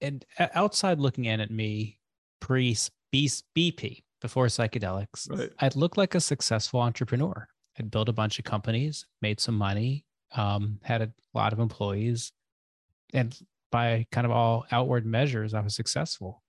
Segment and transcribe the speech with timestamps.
[0.00, 0.24] and
[0.54, 1.98] outside looking in at me
[2.40, 2.76] pre
[3.14, 5.50] BP before psychedelics, right.
[5.60, 7.48] I'd look like a successful entrepreneur.
[7.78, 12.32] I'd built a bunch of companies, made some money, um, had a lot of employees,
[13.12, 13.36] and
[13.70, 16.42] by kind of all outward measures, I was successful.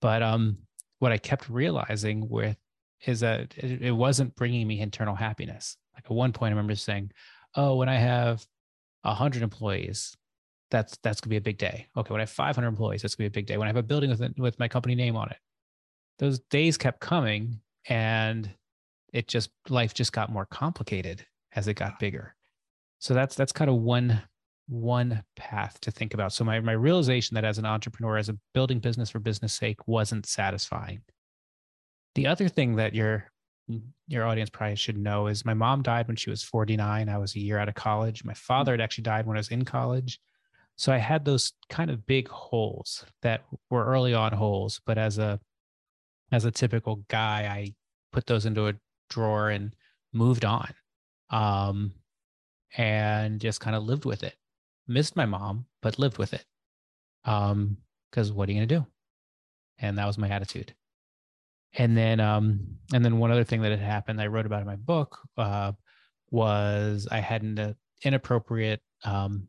[0.00, 0.58] But um,
[0.98, 2.56] what I kept realizing with
[3.06, 5.76] is that it, it wasn't bringing me internal happiness.
[5.94, 7.12] Like at one point, I remember saying,
[7.54, 8.44] "Oh, when I have
[9.04, 10.16] a hundred employees,
[10.74, 11.86] that's that's gonna be a big day.
[11.96, 13.56] Okay, when I have 500 employees, that's gonna be a big day.
[13.56, 15.36] When I have a building with with my company name on it,
[16.18, 18.50] those days kept coming, and
[19.12, 21.24] it just life just got more complicated
[21.54, 22.34] as it got bigger.
[22.98, 24.20] So that's that's kind of one
[24.66, 26.32] one path to think about.
[26.32, 29.86] So my my realization that as an entrepreneur, as a building business for business sake,
[29.86, 31.02] wasn't satisfying.
[32.16, 33.30] The other thing that your
[34.08, 37.08] your audience probably should know is my mom died when she was 49.
[37.08, 38.24] I was a year out of college.
[38.24, 40.18] My father had actually died when I was in college.
[40.76, 45.18] So I had those kind of big holes that were early on holes, but as
[45.18, 45.40] a
[46.32, 47.74] as a typical guy, I
[48.12, 48.74] put those into a
[49.08, 49.74] drawer and
[50.12, 50.74] moved on.
[51.30, 51.92] Um,
[52.76, 54.34] and just kind of lived with it.
[54.88, 56.44] Missed my mom, but lived with it.
[57.24, 57.78] Um,
[58.10, 58.86] because what are you gonna do?
[59.78, 60.74] And that was my attitude.
[61.76, 64.66] And then, um, and then one other thing that had happened, I wrote about in
[64.66, 65.72] my book, uh,
[66.30, 69.48] was I had an inappropriate um,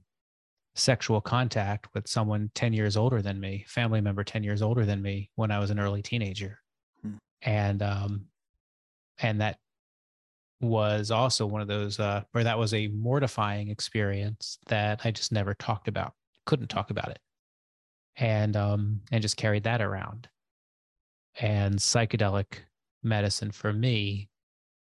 [0.76, 5.02] sexual contact with someone 10 years older than me, family member 10 years older than
[5.02, 6.59] me when I was an early teenager.
[7.02, 7.16] Hmm.
[7.42, 8.26] And um
[9.20, 9.58] and that
[10.62, 15.31] was also one of those uh where that was a mortifying experience that I just
[15.31, 16.14] never talked about.
[16.46, 17.20] Couldn't talk about it.
[18.18, 20.28] And um and just carried that around.
[21.40, 22.59] And psychedelic
[23.02, 24.30] medicine for me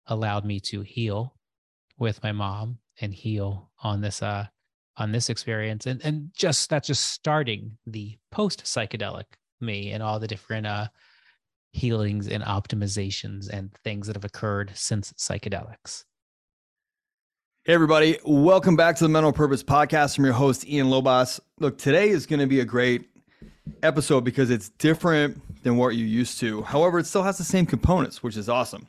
[0.06, 1.34] allowed me to heal
[1.98, 4.46] with my mom and heal on this uh
[4.96, 9.24] on this experience and and just that's just starting the post psychedelic
[9.60, 10.86] me and all the different uh
[11.72, 16.04] healings and optimizations and things that have occurred since psychedelics
[17.64, 18.18] Hey, everybody.
[18.24, 20.18] Welcome back to the Men on Purpose Podcast.
[20.18, 21.38] I'm your host, Ian Lobos.
[21.60, 23.08] Look, today is going to be a great
[23.84, 26.62] episode because it's different than what you're used to.
[26.62, 28.88] However, it still has the same components, which is awesome.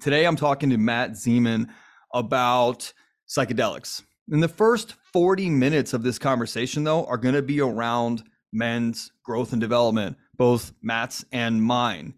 [0.00, 1.68] Today, I'm talking to Matt Zemon
[2.14, 2.92] about
[3.28, 4.02] psychedelics.
[4.30, 8.22] In the first 40 minutes of this conversation, though, are going to be around
[8.52, 12.12] men's growth and development, both Matt's and mine.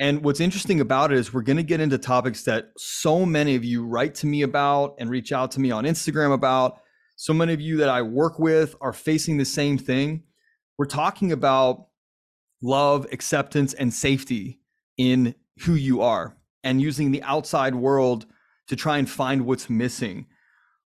[0.00, 3.54] And what's interesting about it is we're going to get into topics that so many
[3.54, 6.80] of you write to me about and reach out to me on Instagram about.
[7.16, 10.22] So many of you that I work with are facing the same thing.
[10.78, 11.88] We're talking about
[12.62, 14.58] love, acceptance, and safety
[14.96, 15.34] in
[15.66, 18.24] who you are and using the outside world
[18.68, 20.28] to try and find what's missing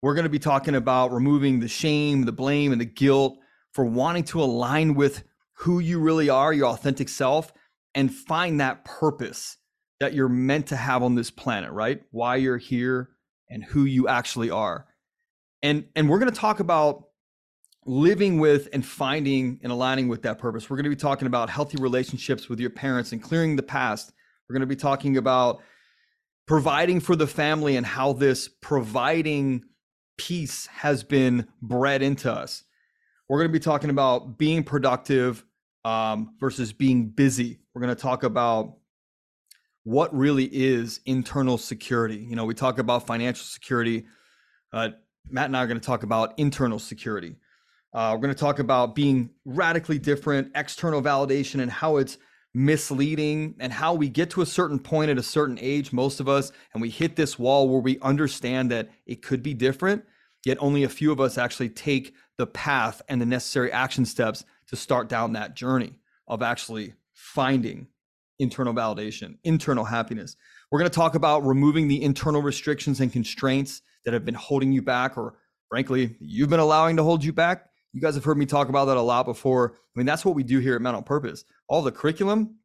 [0.03, 3.37] we're going to be talking about removing the shame, the blame, and the guilt
[3.71, 7.53] for wanting to align with who you really are, your authentic self,
[7.95, 9.55] and find that purpose
[10.01, 12.01] that you're meant to have on this planet, right?
[12.11, 13.11] Why you're here
[13.49, 14.87] and who you actually are.
[15.61, 17.05] And and we're going to talk about
[17.85, 20.69] living with and finding and aligning with that purpose.
[20.69, 24.11] We're going to be talking about healthy relationships with your parents and clearing the past.
[24.49, 25.61] We're going to be talking about
[26.45, 29.63] providing for the family and how this providing
[30.17, 32.63] piece has been bred into us.
[33.27, 35.43] We're going to be talking about being productive
[35.85, 37.59] um, versus being busy.
[37.73, 38.75] We're going to talk about
[39.83, 42.17] what really is internal security.
[42.17, 44.05] You know, we talk about financial security.
[44.71, 44.89] Uh,
[45.29, 47.35] Matt and I are going to talk about internal security.
[47.93, 52.17] Uh, we're going to talk about being radically different, external validation, and how it's
[52.53, 56.29] misleading, and how we get to a certain point at a certain age, most of
[56.29, 60.03] us, and we hit this wall where we understand that it could be different.
[60.45, 64.43] Yet only a few of us actually take the path and the necessary action steps
[64.67, 65.95] to start down that journey
[66.27, 67.87] of actually finding
[68.39, 70.35] internal validation, internal happiness.
[70.69, 74.71] We're going to talk about removing the internal restrictions and constraints that have been holding
[74.71, 75.35] you back, or
[75.69, 77.69] frankly, you've been allowing to hold you back.
[77.93, 79.73] You guys have heard me talk about that a lot before.
[79.73, 81.45] I mean, that's what we do here at Men on Purpose.
[81.67, 82.57] All the curriculum,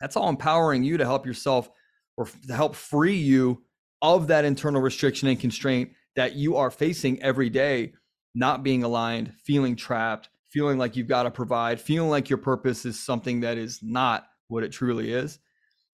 [0.00, 1.70] that's all empowering you to help yourself
[2.16, 3.62] or to help free you
[4.02, 7.92] of that internal restriction and constraint that you are facing every day,
[8.34, 12.84] not being aligned, feeling trapped, feeling like you've got to provide, feeling like your purpose
[12.84, 15.38] is something that is not what it truly is.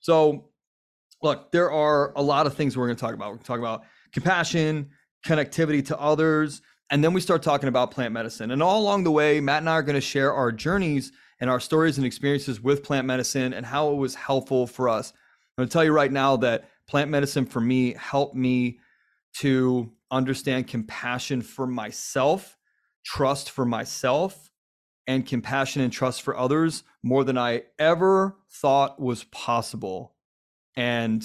[0.00, 0.50] So,
[1.23, 3.26] look, there are a lot of things we're going to talk about.
[3.26, 4.91] We're going to talk about compassion,
[5.25, 8.50] connectivity to others, and then we start talking about plant medicine.
[8.50, 11.12] And all along the way, Matt and I are going to share our journeys
[11.43, 15.11] and our stories and experiences with plant medicine and how it was helpful for us.
[15.11, 18.79] I'm going to tell you right now that plant medicine for me helped me
[19.39, 22.56] to understand compassion for myself,
[23.05, 24.53] trust for myself,
[25.09, 30.15] and compassion and trust for others more than I ever thought was possible.
[30.77, 31.25] And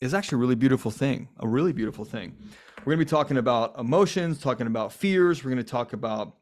[0.00, 2.36] it's actually a really beautiful thing, a really beautiful thing.
[2.78, 5.42] We're going to be talking about emotions, talking about fears.
[5.42, 6.36] We're going to talk about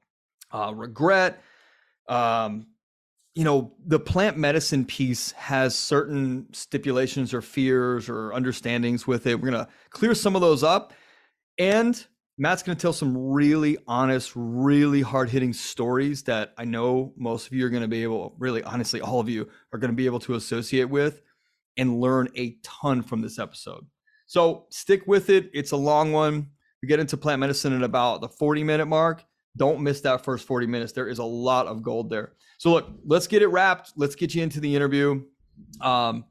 [0.52, 1.42] uh, regret.
[2.08, 2.66] Um,
[3.34, 9.40] you know, the plant medicine piece has certain stipulations or fears or understandings with it.
[9.40, 10.92] We're going to clear some of those up.
[11.58, 12.04] And
[12.36, 17.48] Matt's going to tell some really honest, really hard hitting stories that I know most
[17.48, 19.96] of you are going to be able, really honestly, all of you are going to
[19.96, 21.20] be able to associate with
[21.76, 23.86] and learn a ton from this episode.
[24.26, 25.50] So stick with it.
[25.54, 26.50] It's a long one.
[26.82, 29.24] We get into plant medicine at about the 40 minute mark.
[29.56, 30.92] Don't miss that first 40 minutes.
[30.92, 32.32] There is a lot of gold there.
[32.58, 33.92] So, look, let's get it wrapped.
[33.96, 35.22] Let's get you into the interview.
[35.80, 36.24] Um,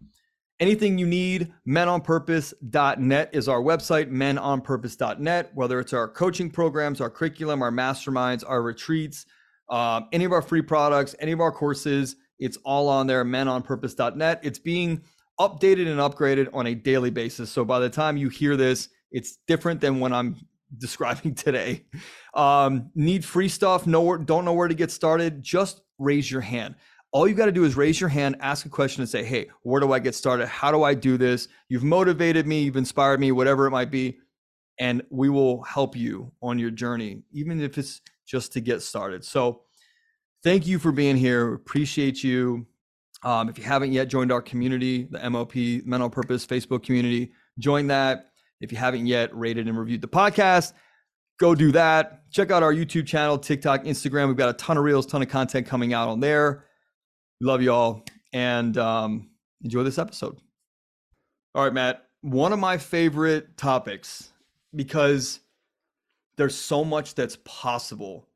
[0.59, 7.61] Anything you need, menonpurpose.net is our website, menonpurpose.net, whether it's our coaching programs, our curriculum,
[7.61, 9.27] our masterminds, our retreats,
[9.69, 14.39] um, any of our free products, any of our courses, it's all on there, menonpurpose.net.
[14.41, 15.03] It's being
[15.39, 17.51] updated and upgraded on a daily basis.
[17.51, 20.37] So by the time you hear this, it's different than when I'm
[20.77, 21.85] describing today.
[22.33, 26.75] Um, need free stuff, know, don't know where to get started, just raise your hand
[27.11, 29.49] all you got to do is raise your hand, ask a question, and say, Hey,
[29.63, 30.47] where do I get started?
[30.47, 31.47] How do I do this?
[31.69, 34.19] You've motivated me, you've inspired me, whatever it might be.
[34.79, 39.23] And we will help you on your journey, even if it's just to get started.
[39.23, 39.61] So,
[40.43, 41.53] thank you for being here.
[41.53, 42.67] Appreciate you.
[43.23, 47.31] Um, if you haven't yet joined our community, the MOP Men on Purpose Facebook community,
[47.57, 48.26] join that.
[48.61, 50.73] If you haven't yet rated and reviewed the podcast,
[51.39, 52.29] go do that.
[52.31, 54.27] Check out our YouTube channel, TikTok, Instagram.
[54.27, 56.65] We've got a ton of reels, ton of content coming out on there.
[57.39, 59.29] Love you all and um,
[59.63, 60.37] enjoy this episode.
[61.53, 62.05] All right, Matt.
[62.21, 64.31] One of my favorite topics
[64.75, 65.39] because
[66.35, 68.27] there's so much that's possible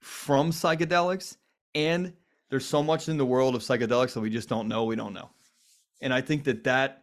[0.00, 1.36] from psychedelics
[1.74, 2.12] and
[2.50, 5.12] there's so much in the world of psychedelics that we just don't know we don't
[5.12, 5.28] know
[6.00, 7.02] and i think that that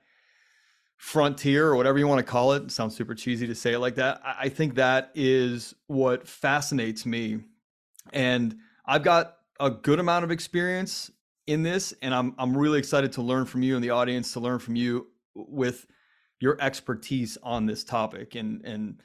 [1.06, 3.96] frontier or whatever you want to call it sounds super cheesy to say it like
[3.96, 7.40] that i think that is what fascinates me
[8.12, 11.12] and i've got a good amount of experience
[11.48, 14.40] in this, and I'm I'm really excited to learn from you and the audience to
[14.40, 15.86] learn from you with
[16.40, 18.36] your expertise on this topic.
[18.36, 19.02] And and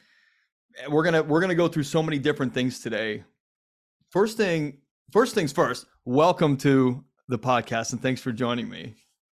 [0.89, 3.25] we're gonna we're gonna go through so many different things today.
[4.11, 4.79] First thing,
[5.13, 5.87] first things first.
[6.05, 8.95] Welcome to the podcast, and thanks for joining me.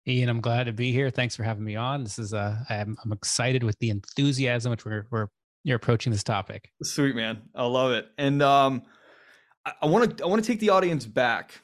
[0.07, 1.09] Ian, I'm glad to be here.
[1.11, 2.03] Thanks for having me on.
[2.03, 5.27] This is uh, I'm, I'm excited with the enthusiasm which we're, we're
[5.63, 6.71] you're approaching this topic.
[6.81, 8.07] Sweet man, I love it.
[8.17, 8.81] And um,
[9.81, 11.61] I want to I want to take the audience back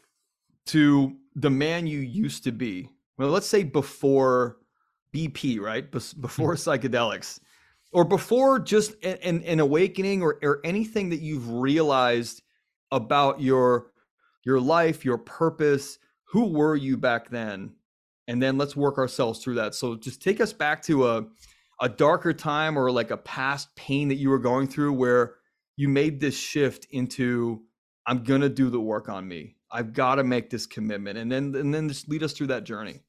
[0.68, 2.89] to the man you used to be.
[3.18, 4.57] Well, let's say before
[5.16, 5.89] BP, right?
[5.89, 6.69] Before mm-hmm.
[6.69, 7.39] psychedelics,
[7.92, 12.44] or before just an, an awakening or, or anything that you've realized
[12.92, 13.92] about your
[14.45, 15.98] your life, your purpose.
[16.31, 17.74] Who were you back then?
[18.27, 19.74] And then let's work ourselves through that.
[19.74, 21.25] So just take us back to a
[21.79, 25.35] a darker time or like a past pain that you were going through where
[25.75, 27.62] you made this shift into
[28.07, 29.56] I'm going to do the work on me.
[29.71, 32.63] I've got to make this commitment, and then and then just lead us through that
[32.63, 33.01] journey.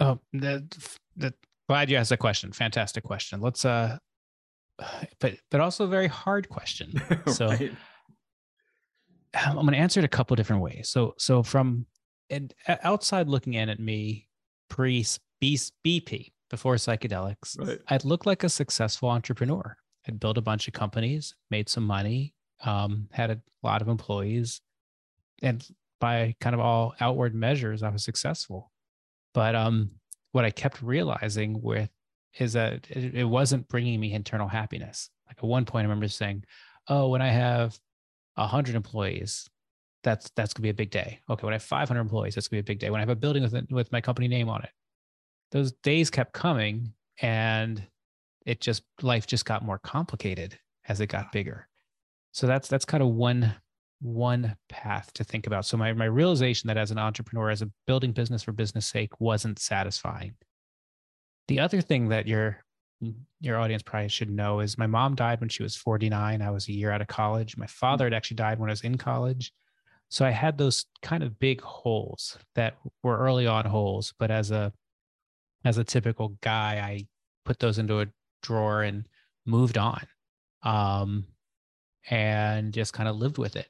[0.00, 0.76] Oh, that
[1.16, 1.34] that
[1.68, 2.52] glad you asked that question.
[2.52, 3.40] Fantastic question.
[3.40, 3.98] Let's uh,
[5.20, 6.92] but but also a very hard question.
[7.28, 7.72] So right.
[9.34, 10.88] I'm going to answer it a couple different ways.
[10.88, 11.86] So so from
[12.30, 14.28] and outside looking in at me
[14.68, 15.04] pre
[15.42, 17.80] BP before psychedelics, right.
[17.88, 19.76] I'd look like a successful entrepreneur.
[20.06, 24.60] I'd built a bunch of companies, made some money, um, had a lot of employees,
[25.42, 25.66] and
[26.00, 28.70] by kind of all outward measures, I was successful.
[29.32, 29.90] But um,
[30.32, 31.90] what I kept realizing with
[32.38, 35.10] is that it, it wasn't bringing me internal happiness.
[35.26, 36.44] Like at one point, I remember saying,
[36.88, 37.78] "Oh, when I have
[38.36, 39.48] a hundred employees,
[40.04, 41.20] that's that's gonna be a big day.
[41.28, 42.90] Okay, when I have 500 employees, that's gonna be a big day.
[42.90, 44.70] When I have a building with with my company name on it,
[45.50, 47.84] those days kept coming, and
[48.46, 51.68] it just life just got more complicated as it got bigger.
[52.32, 53.54] So that's that's kind of one
[54.00, 55.64] one path to think about.
[55.64, 59.20] So my my realization that as an entrepreneur, as a building business for business sake,
[59.20, 60.34] wasn't satisfying.
[61.48, 62.64] The other thing that your
[63.40, 66.40] your audience probably should know is my mom died when she was 49.
[66.40, 67.56] I was a year out of college.
[67.56, 69.52] My father had actually died when I was in college.
[70.14, 74.52] So I had those kind of big holes that were early on holes, but as
[74.52, 74.72] a
[75.64, 77.06] as a typical guy, I
[77.44, 78.06] put those into a
[78.40, 79.08] drawer and
[79.44, 80.06] moved on.
[80.62, 81.26] Um,
[82.08, 83.68] and just kind of lived with it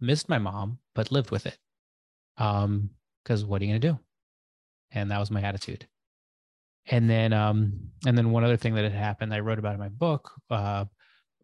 [0.00, 1.58] missed my mom, but lived with it.
[2.38, 2.90] Um,
[3.22, 3.98] because what are you gonna do?
[4.90, 5.86] And that was my attitude.
[6.86, 9.80] And then, um, and then one other thing that had happened, I wrote about in
[9.80, 10.86] my book, uh,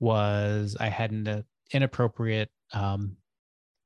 [0.01, 1.43] was I had an uh,
[1.73, 3.17] inappropriate um,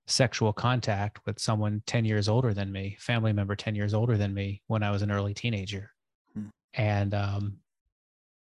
[0.07, 4.35] sexual contact with someone 10 years older than me, family member 10 years older than
[4.35, 5.91] me when I was an early teenager.
[6.35, 6.49] Hmm.
[6.75, 7.57] And um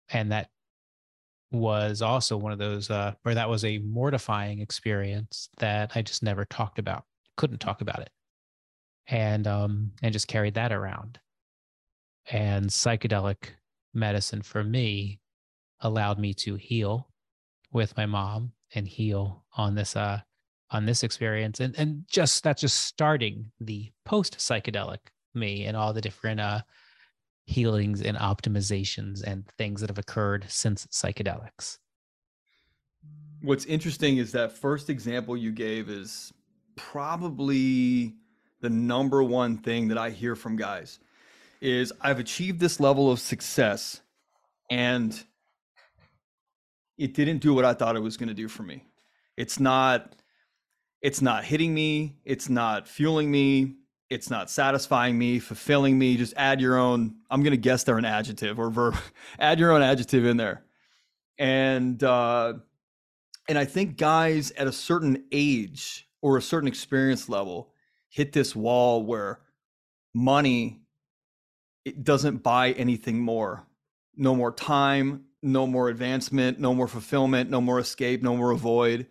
[0.09, 0.49] and that
[1.51, 6.23] was also one of those uh where that was a mortifying experience that I just
[6.23, 7.05] never talked about.
[7.37, 8.09] Couldn't talk about it.
[9.07, 11.19] And um and just carried that around.
[12.29, 13.49] And psychedelic
[13.93, 15.19] medicine for me
[15.79, 17.09] allowed me to heal
[17.71, 20.19] with my mom and heal on this uh
[20.73, 24.99] on this experience and and just that's just starting the post psychedelic
[25.33, 26.61] me and all the different uh
[27.45, 31.77] healings and optimizations and things that have occurred since psychedelics.
[33.41, 36.31] What's interesting is that first example you gave is
[36.77, 38.15] probably
[38.61, 40.99] the number one thing that i hear from guys
[41.61, 44.01] is i've achieved this level of success
[44.71, 45.23] and
[46.97, 48.83] it didn't do what i thought it was going to do for me.
[49.37, 50.15] It's not
[51.03, 52.15] it's not hitting me.
[52.23, 53.75] It's not fueling me.
[54.09, 56.15] It's not satisfying me fulfilling me.
[56.15, 58.95] Just add your own i'm going to guess they're an adjective or verb.
[59.39, 60.63] Add your own adjective in there.
[61.37, 62.53] And uh
[63.49, 67.73] and i think guys at a certain age or a certain experience level
[68.09, 69.41] hit this wall where
[70.13, 70.79] money
[71.83, 73.67] it doesn't buy anything more.
[74.15, 79.05] No more time no more advancement no more fulfillment no more escape no more avoid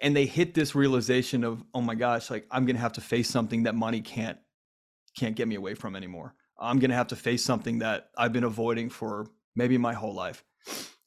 [0.00, 3.28] and they hit this realization of oh my gosh like i'm to have to face
[3.28, 4.38] something that money can't
[5.16, 6.34] can't get me away from anymore.
[6.56, 9.26] I'm to have to face something that i've been avoiding for
[9.56, 10.44] maybe my whole life.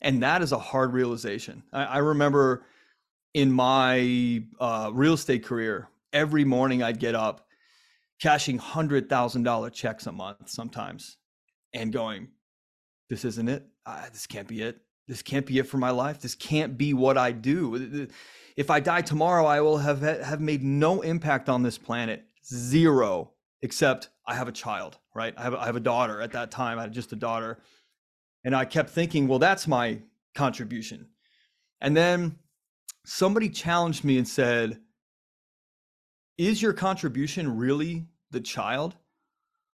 [0.02, 1.64] And that is a hard realization.
[1.72, 2.66] I, I remember
[3.34, 7.48] in my uh, real estate career every morning i'd get up
[8.22, 11.18] cashing $100000 checks a month sometimes
[11.74, 12.30] and going
[13.10, 13.68] this isn't it.
[13.86, 14.82] Uh, this can't be it.
[15.08, 16.20] This can't be it for my life.
[16.20, 18.08] This can't be what i do
[18.56, 23.32] if I die tomorrow, I will have have made no impact on this planet, zero,
[23.62, 25.34] except I have a child, right?
[25.38, 26.80] I have I have a daughter at that time.
[26.80, 27.60] I had just a daughter,
[28.44, 30.00] and I kept thinking, well, that's my
[30.36, 31.08] contribution.
[31.82, 32.38] And then
[33.06, 34.80] somebody challenged me and said,
[36.38, 38.96] "Is your contribution really the child,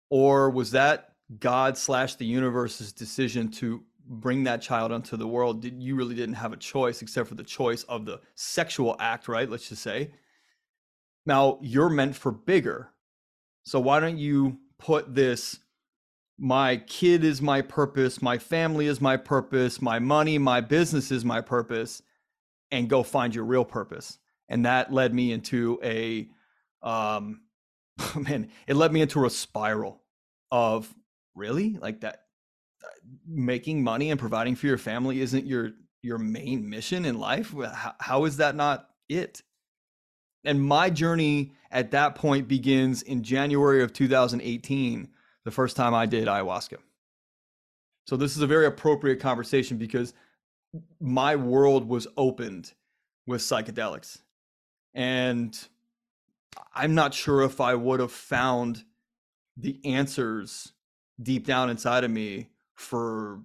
[0.09, 5.61] or was that God slash the universe's decision to bring that child onto the world,
[5.61, 9.27] did, you really didn't have a choice except for the choice of the sexual act,
[9.27, 9.49] right?
[9.49, 10.11] Let's just say.
[11.25, 12.91] Now you're meant for bigger.
[13.63, 15.59] So why don't you put this
[16.37, 21.23] my kid is my purpose, my family is my purpose, my money, my business is
[21.23, 22.01] my purpose,
[22.71, 24.19] and go find your real purpose.
[24.49, 26.29] And that led me into a
[26.81, 27.41] um
[28.15, 30.01] man, it led me into a spiral
[30.51, 30.93] of
[31.35, 32.24] really like that
[33.27, 37.53] making money and providing for your family isn't your your main mission in life?
[37.53, 39.41] How, how is that not it?
[40.43, 45.09] And my journey at that point begins in January of 2018
[45.43, 46.77] the first time I did ayahuasca.
[48.07, 50.13] So this is a very appropriate conversation because
[50.99, 52.71] my world was opened
[53.25, 54.19] with psychedelics.
[54.93, 55.57] And
[56.73, 58.83] I'm not sure if I would have found
[59.57, 60.71] the answers
[61.21, 63.41] deep down inside of me for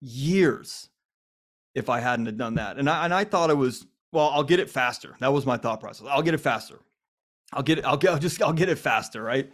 [0.00, 0.88] years
[1.74, 2.78] if I hadn't have done that.
[2.78, 5.16] And I and I thought it was well, I'll get it faster.
[5.20, 6.06] That was my thought process.
[6.10, 6.80] I'll get it faster.
[7.52, 7.84] I'll get it.
[7.84, 8.10] I'll get.
[8.10, 8.42] I'll just.
[8.42, 9.22] I'll get it faster.
[9.22, 9.52] Right.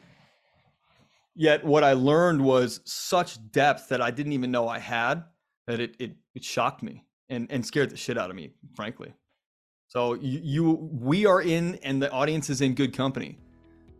[1.35, 5.25] Yet what I learned was such depth that I didn't even know I had.
[5.66, 9.12] That it it it shocked me and and scared the shit out of me, frankly.
[9.88, 13.38] So you, you we are in, and the audience is in good company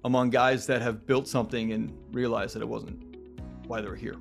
[0.05, 3.17] among guys that have built something and realized that it wasn't
[3.67, 4.17] why they were here.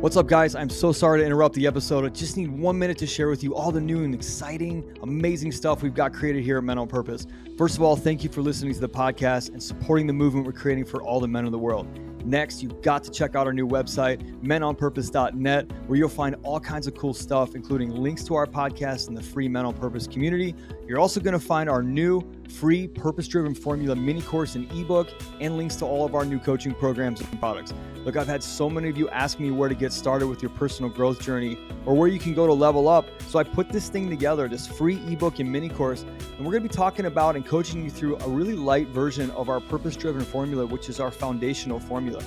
[0.00, 0.54] What's up, guys?
[0.54, 2.04] I'm so sorry to interrupt the episode.
[2.04, 5.50] I just need one minute to share with you all the new and exciting, amazing
[5.50, 7.26] stuff we've got created here at Men on Purpose.
[7.56, 10.52] First of all, thank you for listening to the podcast and supporting the movement we're
[10.52, 11.88] creating for all the men in the world.
[12.24, 16.86] Next, you've got to check out our new website, menonpurpose.net, where you'll find all kinds
[16.86, 20.54] of cool stuff, including links to our podcast and the free Men on Purpose community.
[20.86, 25.08] You're also going to find our new free purpose driven formula mini course and ebook,
[25.40, 27.72] and links to all of our new coaching programs and products.
[28.04, 30.50] Look, I've had so many of you ask me where to get started with your
[30.50, 33.06] personal growth journey or where you can go to level up.
[33.28, 36.62] So I put this thing together, this free ebook and mini course, and we're going
[36.62, 39.96] to be talking about and coaching you through a really light version of our purpose
[39.96, 42.22] driven formula, which is our foundational formula.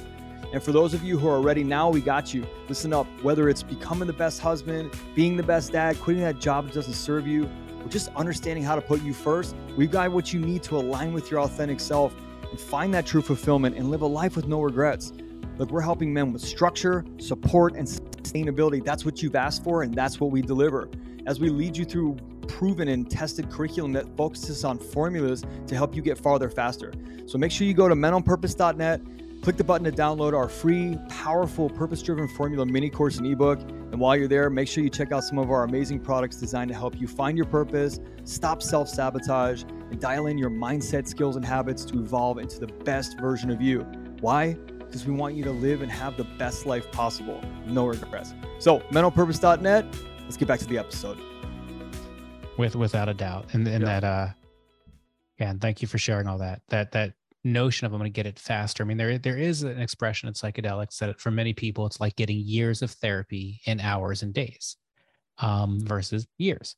[0.54, 2.46] And for those of you who are ready now, we got you.
[2.68, 6.66] Listen up, whether it's becoming the best husband, being the best dad, quitting that job
[6.66, 7.50] that doesn't serve you,
[7.90, 11.32] just understanding how to put you first, we've got what you need to align with
[11.32, 12.16] your authentic self
[12.50, 15.14] and find that true fulfillment and live a life with no regrets.
[15.58, 18.84] Look, we're helping men with structure, support, and sustainability.
[18.84, 20.90] That's what you've asked for, and that's what we deliver.
[21.28, 25.96] As we lead you through proven and tested curriculum that focuses on formulas to help
[25.96, 26.92] you get farther faster.
[27.26, 29.02] So make sure you go to menonpurpose.net,
[29.42, 33.60] click the button to download our free, powerful, purpose driven formula mini course and ebook.
[33.60, 36.70] And while you're there, make sure you check out some of our amazing products designed
[36.70, 41.36] to help you find your purpose, stop self sabotage, and dial in your mindset, skills,
[41.36, 43.82] and habits to evolve into the best version of you.
[44.22, 44.54] Why?
[44.54, 47.42] Because we want you to live and have the best life possible.
[47.66, 48.34] No regrets.
[48.60, 49.86] So, menonpurpose.net.
[50.24, 51.18] Let's get back to the episode.
[52.58, 53.54] With without a doubt.
[53.54, 54.00] And and yeah.
[54.00, 54.28] that uh
[55.40, 56.62] yeah, and thank you for sharing all that.
[56.70, 58.84] That that notion of I'm going to get it faster.
[58.84, 62.16] I mean, there there is an expression in psychedelics that for many people it's like
[62.16, 64.78] getting years of therapy in hours and days,
[65.40, 66.76] um, versus years.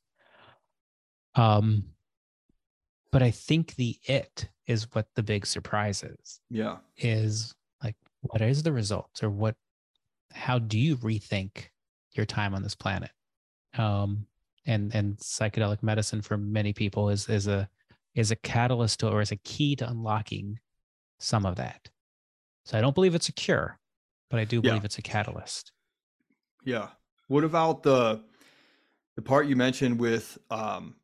[1.34, 1.84] Um,
[3.12, 6.40] but I think the it is what the big surprise is.
[6.50, 9.56] Yeah, is like what is the result or what?
[10.32, 11.68] How do you rethink
[12.12, 13.10] your time on this planet?
[13.76, 14.26] Um,
[14.66, 17.68] and and psychedelic medicine for many people is is a
[18.14, 20.60] is a catalyst to, or is a key to unlocking
[21.18, 21.90] some of that.
[22.64, 23.78] So I don't believe it's a cure,
[24.30, 24.86] but I do believe yeah.
[24.86, 25.72] it's a catalyst.
[26.64, 26.88] Yeah.
[27.28, 28.22] What about the
[29.16, 30.96] the part you mentioned with um,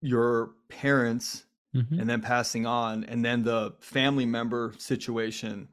[0.00, 1.44] your parents
[1.74, 2.00] mm-hmm.
[2.00, 5.68] and then passing on, and then the family member situation?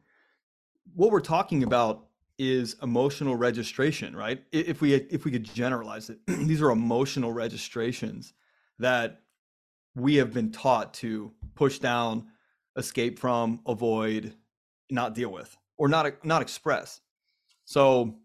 [0.95, 2.07] What we're talking about
[2.37, 4.43] is emotional registration, right?
[4.51, 8.33] If we if we could generalize it, these are emotional registrations
[8.79, 9.21] that
[9.95, 12.27] we have been taught to push down,
[12.77, 14.35] escape from, avoid,
[14.89, 17.01] not deal with, or not not express.
[17.65, 18.19] So,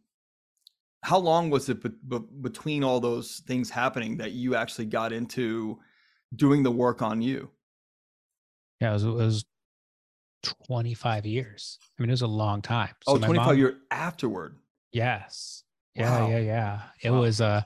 [1.02, 5.12] how long was it be- be- between all those things happening that you actually got
[5.12, 5.78] into
[6.35, 7.50] doing the work on you?
[8.80, 9.44] Yeah, it was, it was
[10.44, 11.78] 25 years.
[11.99, 12.94] I mean, it was a long time.
[13.02, 14.59] So oh, 25 mom, years afterward.
[14.92, 15.64] Yes.
[15.94, 16.28] Yeah, wow.
[16.28, 16.80] yeah, yeah.
[17.02, 17.21] It wow.
[17.21, 17.62] was uh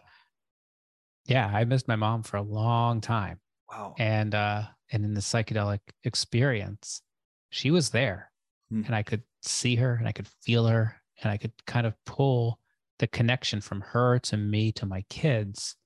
[1.27, 3.39] yeah, I missed my mom for a long time.
[3.71, 3.95] Wow.
[3.99, 7.03] And uh and in the psychedelic experience,
[7.51, 8.31] she was there.
[8.71, 8.83] Hmm.
[8.87, 11.95] And I could see her and I could feel her and I could kind of
[12.05, 12.61] pull
[12.99, 15.77] the connection from her to me to my kids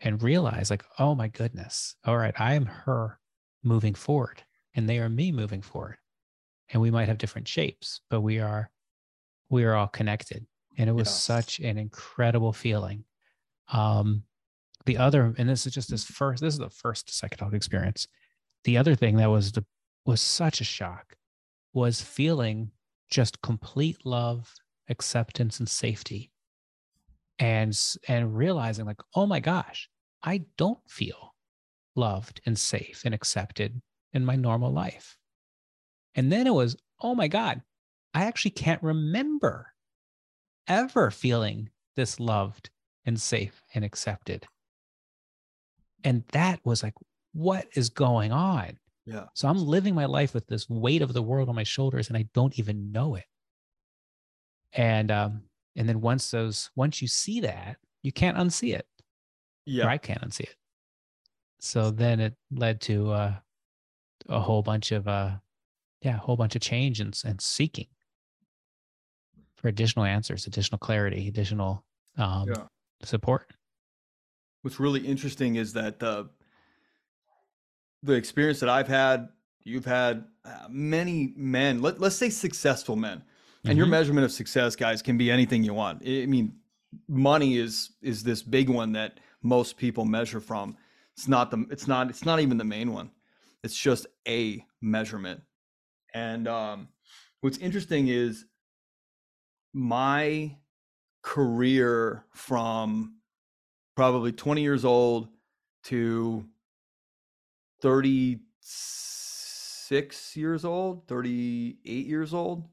[0.00, 1.94] and realize like, oh my goodness.
[2.04, 3.18] All right, I am her
[3.62, 4.42] moving forward
[4.74, 5.96] and they are me moving forward.
[6.70, 8.70] And we might have different shapes, but we are
[9.50, 10.46] we are all connected.
[10.78, 11.22] And it was yes.
[11.22, 13.04] such an incredible feeling.
[13.70, 14.22] Um,
[14.86, 18.06] the other, and this is just this first, this is the first psychedelic experience.
[18.64, 19.64] The other thing that was the
[20.04, 21.16] was such a shock
[21.72, 22.70] was feeling
[23.10, 24.52] just complete love,
[24.88, 26.30] acceptance, and safety.
[27.38, 29.88] And and realizing like, oh my gosh,
[30.22, 31.34] I don't feel
[31.96, 33.80] loved and safe and accepted
[34.12, 35.16] in my normal life.
[36.14, 37.62] And then it was, oh my God,
[38.14, 39.72] I actually can't remember
[40.68, 42.70] ever feeling this loved
[43.04, 44.46] and safe and accepted.
[46.04, 46.94] And that was like,
[47.32, 48.78] what is going on?
[49.06, 49.26] Yeah.
[49.34, 52.16] So I'm living my life with this weight of the world on my shoulders and
[52.16, 53.24] I don't even know it.
[54.72, 55.42] And um,
[55.76, 58.86] and then once those once you see that, you can't unsee it.
[59.66, 59.86] Yeah.
[59.86, 60.56] Or I can't unsee it.
[61.60, 63.34] So then it led to uh,
[64.28, 65.32] a whole bunch of uh
[66.00, 67.86] yeah, a whole bunch of change and, and seeking
[69.56, 71.84] for additional answers, additional clarity, additional
[72.18, 72.64] um, yeah.
[73.04, 73.48] support
[74.62, 76.28] what's really interesting is that the
[78.02, 79.28] the experience that I've had,
[79.62, 83.18] you've had uh, many men, let, let's say successful men.
[83.18, 83.68] Mm-hmm.
[83.68, 83.92] And your mm-hmm.
[83.92, 86.02] measurement of success, guys, can be anything you want.
[86.04, 86.54] I mean,
[87.08, 90.76] money is is this big one that most people measure from.
[91.16, 93.10] It's not the it's not it's not even the main one.
[93.62, 95.42] It's just a measurement.
[96.14, 96.88] And um
[97.40, 98.44] what's interesting is
[99.72, 100.56] my
[101.22, 103.14] career from
[103.96, 105.28] probably 20 years old
[105.84, 106.44] to
[107.80, 112.64] 36 years old, 38 years old.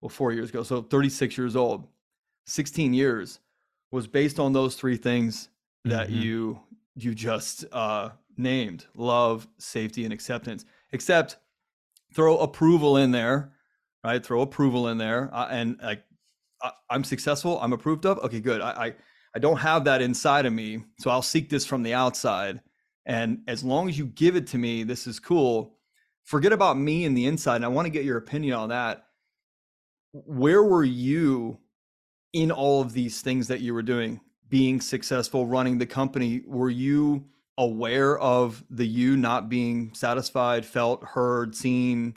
[0.00, 0.62] Well, four years ago.
[0.62, 1.88] So 36 years old,
[2.46, 3.40] 16 years
[3.90, 5.48] was based on those three things
[5.84, 6.22] that mm-hmm.
[6.22, 6.60] you
[6.96, 11.36] you just uh, named love safety and acceptance except
[12.14, 13.52] throw approval in there
[14.04, 16.02] right throw approval in there uh, and like
[16.90, 18.94] i'm successful i'm approved of okay good I, I
[19.34, 20.84] I don't have that inside of me.
[20.98, 22.60] So I'll seek this from the outside.
[23.06, 25.76] And as long as you give it to me, this is cool.
[26.24, 27.56] Forget about me and the inside.
[27.56, 29.04] And I want to get your opinion on that.
[30.12, 31.58] Where were you
[32.32, 36.42] in all of these things that you were doing, being successful, running the company?
[36.46, 37.24] Were you
[37.58, 42.16] aware of the you not being satisfied, felt, heard, seen,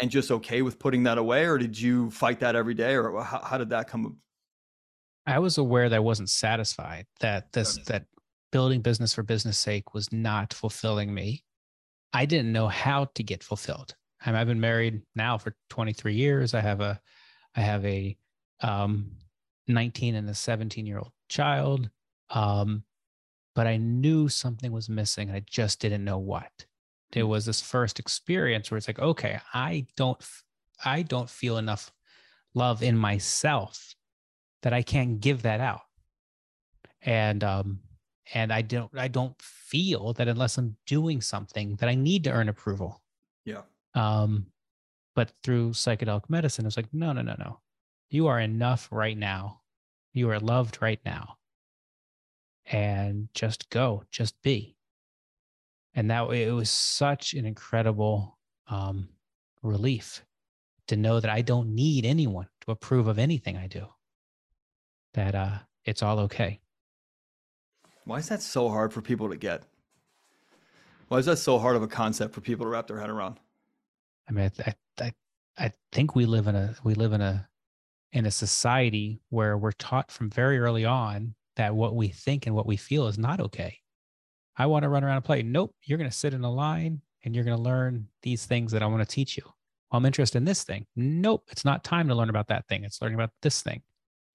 [0.00, 1.44] and just okay with putting that away?
[1.46, 2.96] Or did you fight that every day?
[2.96, 4.18] Or how, how did that come
[5.26, 8.06] I was aware that I wasn't satisfied that this that
[8.50, 11.44] building business for business sake was not fulfilling me.
[12.12, 13.94] I didn't know how to get fulfilled.
[14.24, 16.54] I I've been married now for 23 years.
[16.54, 17.00] I have a,
[17.54, 18.16] I have a
[18.60, 19.12] um,
[19.68, 21.88] 19 and a 17 year old child.
[22.30, 22.84] Um,
[23.54, 26.66] but I knew something was missing and I just didn't know what.
[27.12, 30.22] It was this first experience where it's like, okay, I don't,
[30.84, 31.90] I don't feel enough
[32.54, 33.94] love in myself
[34.62, 35.82] that I can't give that out.
[37.02, 37.80] And um,
[38.34, 42.30] and I don't I don't feel that unless I'm doing something that I need to
[42.30, 43.02] earn approval.
[43.44, 43.62] Yeah.
[43.94, 44.46] Um,
[45.14, 47.60] but through psychedelic medicine, it's like, no, no, no, no.
[48.10, 49.60] You are enough right now.
[50.12, 51.36] You are loved right now.
[52.66, 54.76] And just go, just be.
[55.94, 59.08] And that it was such an incredible um,
[59.62, 60.24] relief
[60.86, 63.86] to know that I don't need anyone to approve of anything I do.
[65.14, 66.60] That uh, it's all okay.
[68.04, 69.62] Why is that so hard for people to get?
[71.08, 73.38] Why is that so hard of a concept for people to wrap their head around?
[74.28, 75.12] I mean, I, I,
[75.58, 77.48] I think we live in a we live in a
[78.12, 82.54] in a society where we're taught from very early on that what we think and
[82.54, 83.78] what we feel is not okay.
[84.56, 85.42] I want to run around and play.
[85.42, 88.72] Nope, you're going to sit in a line and you're going to learn these things
[88.72, 89.44] that I want to teach you.
[89.44, 90.86] Well, I'm interested in this thing.
[90.96, 92.84] Nope, it's not time to learn about that thing.
[92.84, 93.82] It's learning about this thing.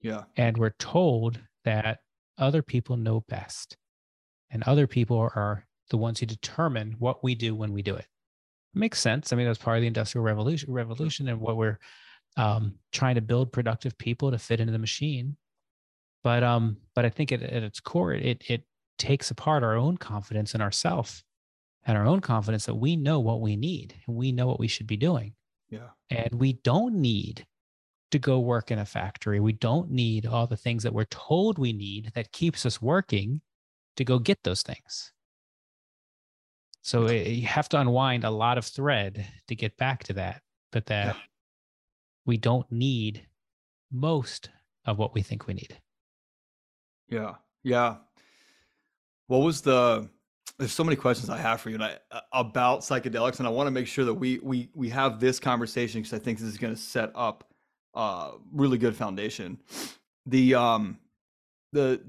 [0.00, 0.24] Yeah.
[0.36, 2.00] And we're told that
[2.38, 3.76] other people know best.
[4.50, 8.06] And other people are the ones who determine what we do when we do it.
[8.74, 9.32] it makes sense.
[9.32, 11.78] I mean, that's part of the industrial revolution, revolution and what we're
[12.36, 15.36] um, trying to build productive people to fit into the machine.
[16.22, 18.64] But um, but I think at, at its core, it it
[18.98, 21.22] takes apart our own confidence in ourself
[21.84, 24.68] and our own confidence that we know what we need and we know what we
[24.68, 25.34] should be doing.
[25.70, 25.90] Yeah.
[26.10, 27.46] And we don't need
[28.10, 29.40] to go work in a factory.
[29.40, 33.40] We don't need all the things that we're told we need that keeps us working
[33.96, 35.12] to go get those things.
[36.82, 40.04] So it, eh, eh, you have to unwind a lot of thread to get back
[40.04, 41.20] to that, but that yeah.
[42.26, 43.26] we don't need
[43.90, 44.50] most
[44.84, 45.76] of what we think we need.
[47.08, 47.34] Yeah.
[47.64, 47.96] Yeah.
[49.26, 50.08] What was the
[50.58, 53.50] there's so many questions I have for you and I, uh, about psychedelics, and I
[53.50, 56.48] want to make sure that we we we have this conversation because I think this
[56.48, 57.52] is going to set up
[57.96, 59.58] uh, really good foundation.
[60.26, 60.98] The um,
[61.72, 62.00] the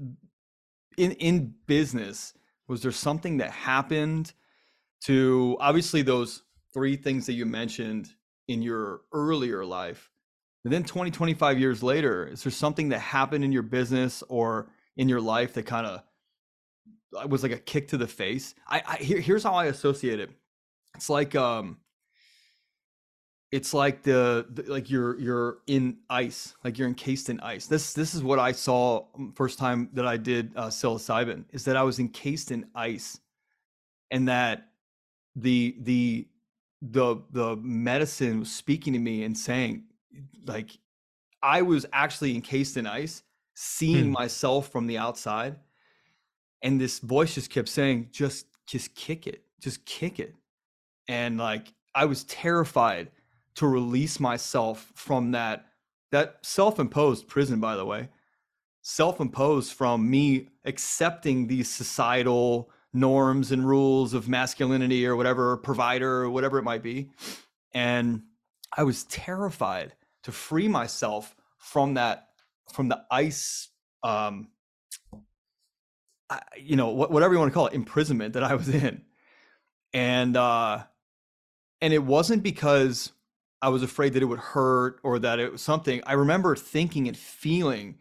[0.96, 2.34] in in business
[2.68, 4.32] was there something that happened
[5.04, 6.42] to obviously those
[6.74, 8.10] three things that you mentioned
[8.48, 10.10] in your earlier life
[10.64, 14.70] and then 20 25 years later is there something that happened in your business or
[14.96, 16.02] in your life that kind of
[17.16, 20.18] uh, was like a kick to the face i, I here, here's how i associate
[20.18, 20.30] it
[20.96, 21.78] it's like um
[23.50, 27.92] it's like the, the, like you're you're in ice like you're encased in ice this
[27.94, 31.76] this is what i saw um, first time that i did uh, psilocybin is that
[31.76, 33.20] i was encased in ice
[34.10, 34.68] and that
[35.36, 36.26] the the
[36.82, 39.84] the the medicine was speaking to me and saying
[40.46, 40.78] like
[41.42, 43.22] i was actually encased in ice
[43.54, 44.12] seeing hmm.
[44.12, 45.56] myself from the outside
[46.62, 50.34] and this voice just kept saying just just kick it just kick it
[51.08, 53.10] and like i was terrified
[53.56, 55.66] to release myself from that
[56.10, 58.08] that self-imposed prison by the way.
[58.82, 66.30] Self-imposed from me accepting these societal norms and rules of masculinity or whatever provider or
[66.30, 67.10] whatever it might be.
[67.72, 68.22] And
[68.76, 72.28] i was terrified to free myself from that
[72.72, 73.68] from the ice
[74.02, 74.48] um
[76.30, 79.02] I, you know whatever you want to call it imprisonment that i was in.
[79.92, 80.84] And uh
[81.80, 83.12] and it wasn't because
[83.60, 86.00] I was afraid that it would hurt or that it was something.
[86.06, 87.98] I remember thinking and feeling,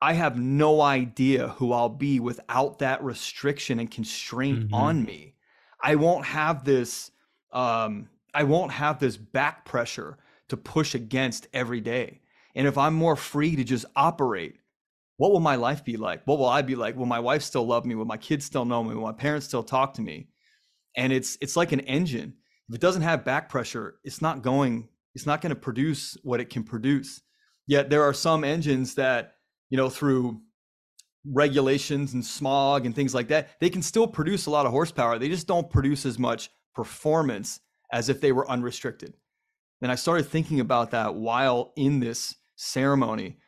[0.00, 4.74] I have no idea who I'll be without that restriction and constraint mm-hmm.
[4.74, 5.34] on me.
[5.82, 7.10] I won't have this.
[7.52, 12.20] Um, I won't have this back pressure to push against every day.
[12.54, 14.56] And if I'm more free to just operate,
[15.16, 16.22] what will my life be like?
[16.26, 16.96] What will I be like?
[16.96, 17.94] Will my wife still love me?
[17.94, 18.94] Will my kids still know me?
[18.94, 20.28] Will my parents still talk to me?
[20.96, 22.34] And it's it's like an engine
[22.68, 26.40] if it doesn't have back pressure, it's not going, it's not going to produce what
[26.40, 27.22] it can produce.
[27.66, 29.34] Yet there are some engines that,
[29.70, 30.40] you know, through
[31.24, 35.18] regulations and smog and things like that, they can still produce a lot of horsepower.
[35.18, 37.60] They just don't produce as much performance
[37.92, 39.14] as if they were unrestricted.
[39.82, 43.38] And I started thinking about that while in this ceremony.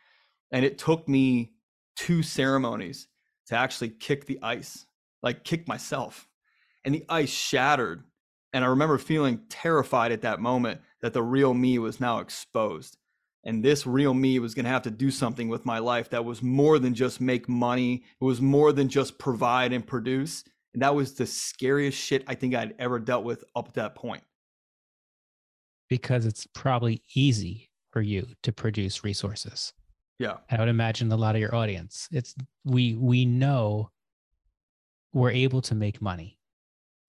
[0.52, 1.54] And it took me
[1.96, 3.09] two ceremonies
[3.48, 4.87] to actually kick the ice,
[5.22, 6.28] like kick myself.
[6.85, 8.04] And the ice shattered
[8.52, 12.96] and I remember feeling terrified at that moment that the real me was now exposed.
[13.44, 16.24] and this real me was going to have to do something with my life that
[16.24, 18.02] was more than just make money.
[18.20, 20.44] It was more than just provide and produce.
[20.74, 23.94] And that was the scariest shit i think i'd ever dealt with up to that
[23.94, 24.22] point.
[25.88, 29.72] Because it's probably easy for you to produce resources.
[30.20, 30.36] Yeah.
[30.50, 32.08] I would imagine a lot of your audience.
[32.12, 32.34] It's
[32.64, 33.90] we we know
[35.12, 36.38] we're able to make money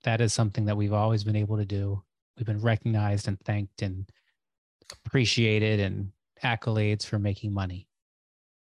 [0.03, 2.03] that is something that we've always been able to do
[2.37, 4.09] we've been recognized and thanked and
[5.05, 6.11] appreciated and
[6.43, 7.87] accolades for making money.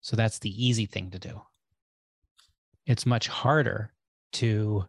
[0.02, 1.42] So that's the easy thing to do.
[2.86, 3.92] It's much harder
[4.34, 4.86] to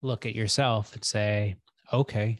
[0.00, 1.56] look at yourself and say,
[1.92, 2.38] okay,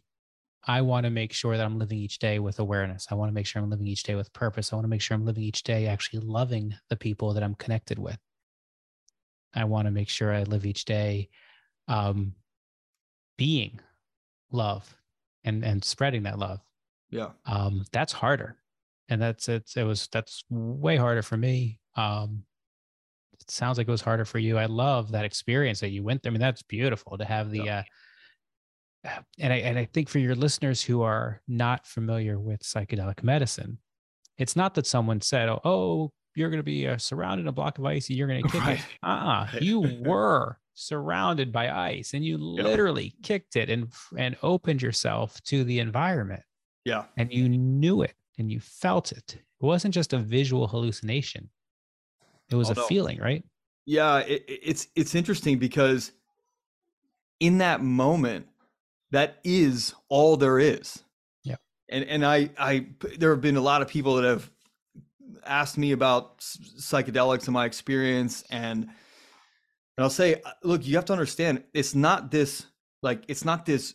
[0.66, 3.08] I want to make sure that I'm living each day with awareness.
[3.10, 4.72] I want to make sure I'm living each day with purpose.
[4.72, 7.54] I want to make sure I'm living each day actually loving the people that I'm
[7.56, 8.16] connected with.
[9.54, 11.28] I want to make sure I live each day
[11.86, 12.34] um,
[13.36, 13.80] being
[14.50, 14.96] love
[15.44, 16.60] and and spreading that love.
[17.10, 17.30] Yeah.
[17.46, 18.56] Um, that's harder
[19.08, 22.42] and that's it's it was that's way harder for me um
[23.32, 26.22] it sounds like it was harder for you i love that experience that you went
[26.22, 27.82] through i mean that's beautiful to have the yeah.
[29.06, 33.22] uh and i and i think for your listeners who are not familiar with psychedelic
[33.22, 33.78] medicine
[34.38, 37.52] it's not that someone said oh, oh you're going to be uh, surrounded in a
[37.52, 38.78] block of ice and you're going to kick right.
[38.78, 44.82] it uh-uh you were surrounded by ice and you literally kicked it and and opened
[44.82, 46.42] yourself to the environment
[46.84, 49.36] yeah and you knew it and you felt it.
[49.36, 51.50] It wasn't just a visual hallucination.
[52.50, 53.44] It was Although, a feeling, right?
[53.86, 56.12] Yeah, it, it's it's interesting because
[57.40, 58.46] in that moment,
[59.10, 61.02] that is all there is.
[61.42, 61.56] Yeah.
[61.88, 62.86] And and I I
[63.18, 64.50] there have been a lot of people that have
[65.46, 68.88] asked me about psychedelics and my experience and
[69.96, 72.66] and I'll say uh, look, you have to understand it's not this
[73.02, 73.94] like it's not this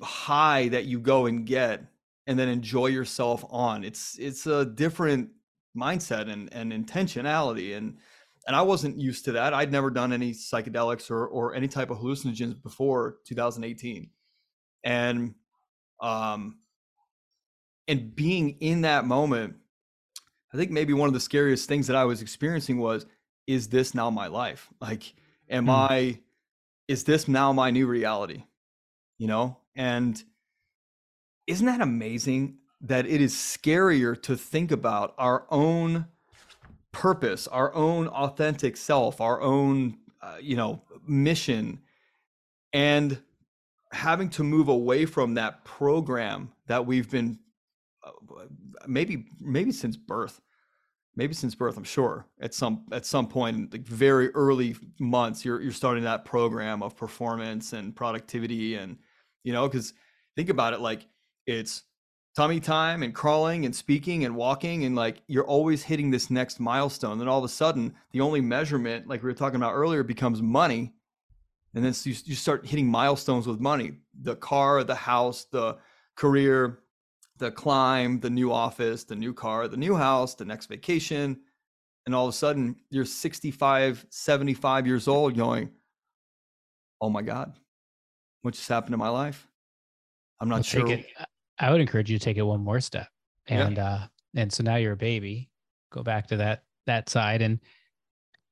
[0.00, 1.84] high that you go and get
[2.26, 3.84] and then enjoy yourself on.
[3.84, 5.30] It's it's a different
[5.76, 7.76] mindset and, and intentionality.
[7.76, 7.98] And
[8.46, 9.54] and I wasn't used to that.
[9.54, 14.10] I'd never done any psychedelics or or any type of hallucinogens before 2018.
[14.84, 15.34] And
[16.00, 16.58] um
[17.86, 19.56] and being in that moment,
[20.52, 23.06] I think maybe one of the scariest things that I was experiencing was,
[23.46, 24.68] is this now my life?
[24.80, 25.14] Like,
[25.48, 25.70] am hmm.
[25.70, 26.20] I
[26.88, 28.44] is this now my new reality?
[29.18, 29.58] You know?
[29.74, 30.22] And
[31.46, 36.06] isn't that amazing that it is scarier to think about our own
[36.92, 41.80] purpose, our own authentic self, our own, uh, you know, mission,
[42.72, 43.20] and
[43.92, 47.38] having to move away from that program that we've been
[48.02, 48.10] uh,
[48.86, 50.40] maybe maybe since birth
[51.16, 55.60] maybe since birth i'm sure at some at some point like very early months you're
[55.60, 58.98] you're starting that program of performance and productivity and
[59.42, 59.94] you know because
[60.36, 61.06] think about it like
[61.46, 61.84] it's
[62.34, 66.58] tummy time and crawling and speaking and walking and like you're always hitting this next
[66.58, 67.18] milestone.
[67.18, 70.42] Then all of a sudden the only measurement like we were talking about earlier becomes
[70.42, 70.92] money.
[71.74, 73.92] And then you, you start hitting milestones with money.
[74.20, 75.78] The car the house the
[76.16, 76.80] career
[77.38, 81.38] the climb the new office the new car the new house the next vacation
[82.06, 85.70] and all of a sudden you're 65 75 years old going
[87.00, 87.52] oh my god
[88.42, 89.48] what just happened to my life
[90.40, 91.06] i'm not sure it,
[91.58, 93.08] I would encourage you to take it one more step.
[93.46, 93.86] And yeah.
[93.86, 95.50] uh and so now you're a baby.
[95.92, 97.60] Go back to that that side and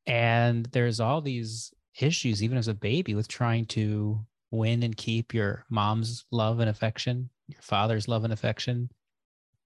[0.07, 5.35] and there's all these issues even as a baby with trying to win and keep
[5.35, 8.91] your mom's love and affection, your father's love and affection.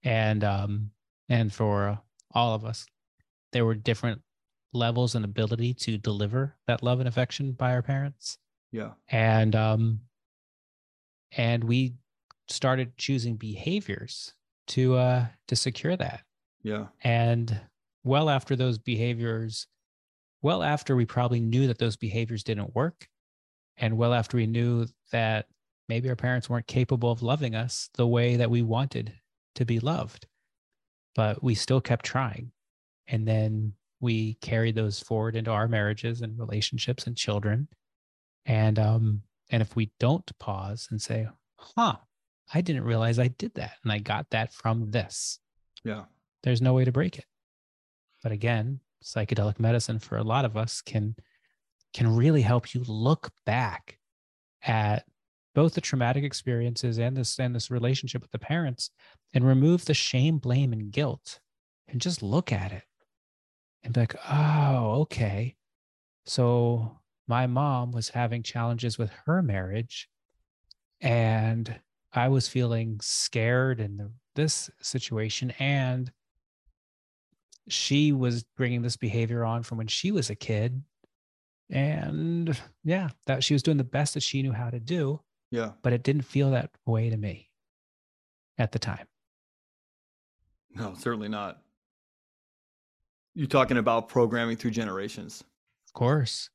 [0.03, 0.91] And um
[1.29, 1.99] and for
[2.31, 2.87] all of us
[3.53, 4.21] there were different
[4.73, 8.37] levels and ability to deliver that love and affection by our parents.
[8.71, 8.91] Yeah.
[9.09, 10.01] And um
[11.33, 11.95] and we
[12.47, 14.33] started choosing behaviors
[14.67, 16.21] to uh to secure that
[16.63, 17.59] yeah and
[18.03, 19.67] well after those behaviors
[20.41, 23.07] well after we probably knew that those behaviors didn't work
[23.77, 25.47] and well after we knew that
[25.89, 29.13] maybe our parents weren't capable of loving us the way that we wanted
[29.55, 30.27] to be loved
[31.15, 32.51] but we still kept trying
[33.07, 37.67] and then we carried those forward into our marriages and relationships and children
[38.45, 41.95] and um and if we don't pause and say huh
[42.53, 43.73] I didn't realize I did that.
[43.83, 45.39] And I got that from this.
[45.83, 46.03] Yeah.
[46.43, 47.25] There's no way to break it.
[48.23, 51.15] But again, psychedelic medicine for a lot of us can
[51.93, 53.97] can really help you look back
[54.63, 55.05] at
[55.55, 58.91] both the traumatic experiences and this and this relationship with the parents
[59.33, 61.39] and remove the shame, blame, and guilt
[61.87, 62.83] and just look at it
[63.83, 65.55] and be like, oh, okay.
[66.25, 70.09] So my mom was having challenges with her marriage
[71.01, 71.79] and
[72.13, 76.11] I was feeling scared in the, this situation, and
[77.67, 80.81] she was bringing this behavior on from when she was a kid
[81.69, 85.19] and yeah that she was doing the best that she knew how to do
[85.51, 85.71] yeah.
[85.81, 87.49] but it didn't feel that way to me
[88.57, 89.07] at the time.
[90.75, 91.61] No certainly not.
[93.35, 95.43] You're talking about programming through generations.
[95.87, 96.49] Of course.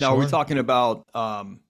[0.00, 0.16] Now sure.
[0.16, 1.60] are we talking about um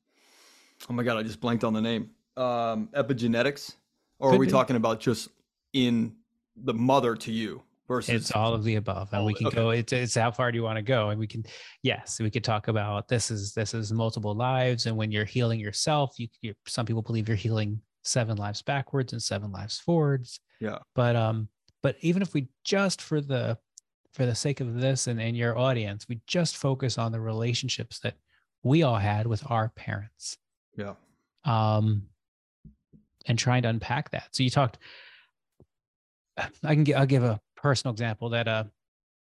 [0.88, 2.10] oh my god i just blanked on the name.
[2.36, 3.76] Um epigenetics?
[4.18, 4.52] Or Could are we be.
[4.52, 5.28] talking about just
[5.72, 6.14] in
[6.56, 9.56] the mother to you versus it's all of the above and we can okay.
[9.56, 11.10] go it's, it's how far do you want to go?
[11.10, 11.44] And we can
[11.82, 15.60] yes we could talk about this is this is multiple lives and when you're healing
[15.60, 20.40] yourself you, you some people believe you're healing seven lives backwards and seven lives forwards.
[20.60, 20.78] Yeah.
[20.94, 21.48] But um
[21.82, 23.58] but even if we just for the
[24.14, 27.98] for the sake of this and, and your audience we just focus on the relationships
[28.00, 28.14] that
[28.62, 30.38] we all had with our parents.
[30.76, 30.94] Yeah.
[31.44, 32.04] Um
[33.26, 34.28] and trying to unpack that.
[34.32, 34.78] So you talked
[36.38, 38.64] I can get, I'll give a personal example that uh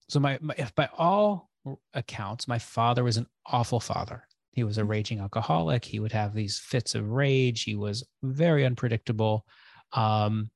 [0.08, 1.50] so my, my if by all
[1.94, 4.24] accounts my father was an awful father.
[4.52, 4.88] He was a mm.
[4.88, 5.84] raging alcoholic.
[5.84, 7.64] He would have these fits of rage.
[7.64, 9.44] He was very unpredictable
[9.92, 10.50] um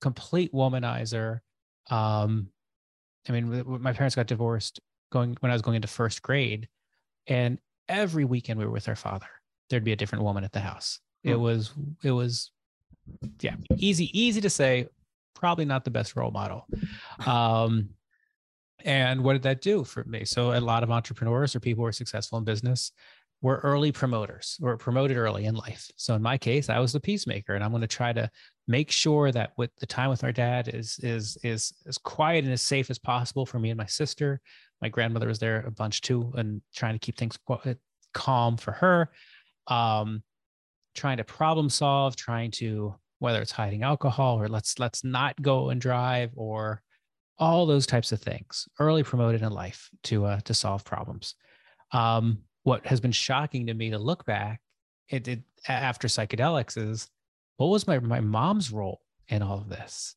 [0.00, 1.40] complete womanizer.
[1.90, 2.48] Um
[3.28, 6.68] i mean my parents got divorced going when i was going into first grade
[7.26, 7.58] and
[7.88, 9.28] every weekend we were with our father.
[9.70, 11.00] There'd be a different woman at the house.
[11.22, 11.40] It hmm.
[11.40, 12.50] was it was
[13.40, 14.88] yeah easy easy to say
[15.34, 16.66] probably not the best role model.
[17.26, 17.90] Um,
[18.84, 20.24] and what did that do for me?
[20.24, 22.92] So a lot of entrepreneurs or people who are successful in business
[23.40, 25.90] were early promoters or promoted early in life.
[25.96, 28.30] So in my case, I was the peacemaker, and I'm going to try to
[28.66, 32.52] make sure that with the time with our dad is is is as quiet and
[32.52, 34.40] as safe as possible for me and my sister.
[34.80, 37.38] My grandmother was there a bunch too, and trying to keep things
[38.12, 39.10] calm for her.
[39.66, 40.22] Um,
[40.94, 45.70] trying to problem solve, trying to whether it's hiding alcohol or let's let's not go
[45.70, 46.82] and drive or
[47.38, 51.34] all those types of things early promoted in life to uh, to solve problems.
[51.92, 54.60] Um, what has been shocking to me to look back
[55.08, 57.08] it, it after psychedelics is
[57.56, 60.16] what was my my mom's role in all of this?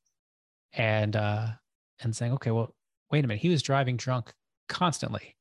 [0.74, 1.48] And uh
[2.02, 2.76] and saying okay well
[3.12, 4.34] wait a minute he was driving drunk
[4.70, 5.36] constantly.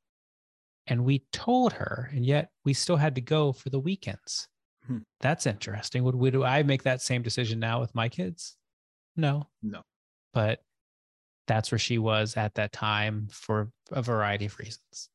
[0.85, 4.47] And we told her and yet we still had to go for the weekends
[4.87, 4.97] Hmm.
[5.21, 6.03] That's interesting.
[6.03, 8.55] Would, would I make that same decision now with my kids?
[9.15, 9.47] No.
[9.61, 9.81] No.
[10.33, 10.61] But
[11.47, 15.09] that's where she was at that time for a variety of reasons.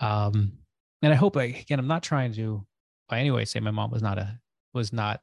[0.00, 0.52] Um,
[1.02, 2.66] and I hope I, again, I'm not trying to
[3.08, 4.38] by any way say my mom was not a
[4.74, 5.22] was not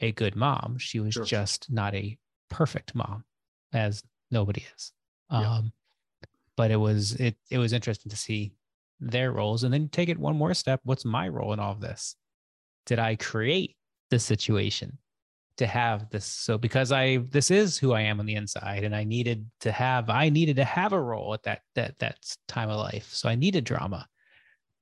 [0.00, 0.76] a good mom.
[0.78, 1.24] She was sure.
[1.24, 2.16] just not a
[2.48, 3.24] perfect mom,
[3.72, 4.92] as nobody is.
[5.30, 5.50] Yeah.
[5.50, 5.72] Um,
[6.56, 8.52] but it was it it was interesting to see
[9.00, 10.80] their roles and then take it one more step.
[10.84, 12.16] What's my role in all of this?
[12.88, 13.76] Did I create
[14.08, 14.96] the situation
[15.58, 16.24] to have this?
[16.24, 19.70] So because I this is who I am on the inside, and I needed to
[19.70, 22.16] have I needed to have a role at that that that
[22.48, 23.12] time of life.
[23.12, 24.08] So I needed drama.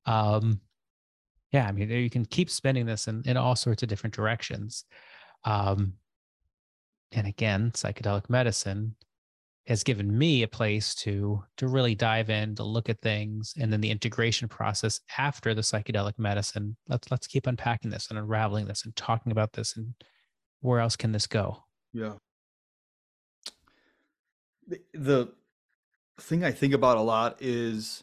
[0.06, 0.60] Um,
[1.52, 4.84] yeah, I mean you can keep spending this in in all sorts of different directions.
[5.42, 5.94] Um,
[7.10, 8.94] and again, psychedelic medicine
[9.66, 13.72] has given me a place to to really dive in to look at things and
[13.72, 18.66] then the integration process after the psychedelic medicine let's let's keep unpacking this and unraveling
[18.66, 19.94] this and talking about this and
[20.60, 21.62] where else can this go?
[21.92, 22.14] Yeah.
[24.66, 25.32] The, the
[26.18, 28.02] thing i think about a lot is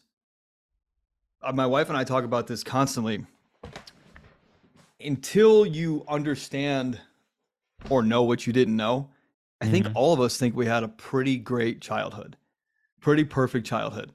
[1.41, 3.25] uh, my wife and i talk about this constantly.
[5.01, 7.01] Until you understand
[7.89, 9.09] or know what you didn't know
[9.63, 9.97] I think mm-hmm.
[9.97, 12.37] all of us think we had a pretty great childhood,
[12.99, 14.11] pretty perfect childhood.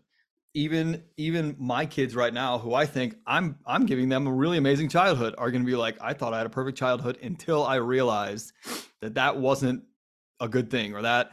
[0.55, 4.59] Even even my kids right now, who I think I'm I'm giving them a really
[4.59, 7.65] amazing childhood, are going to be like, I thought I had a perfect childhood until
[7.65, 8.53] I realized
[9.01, 9.85] that that wasn't
[10.41, 11.33] a good thing, or that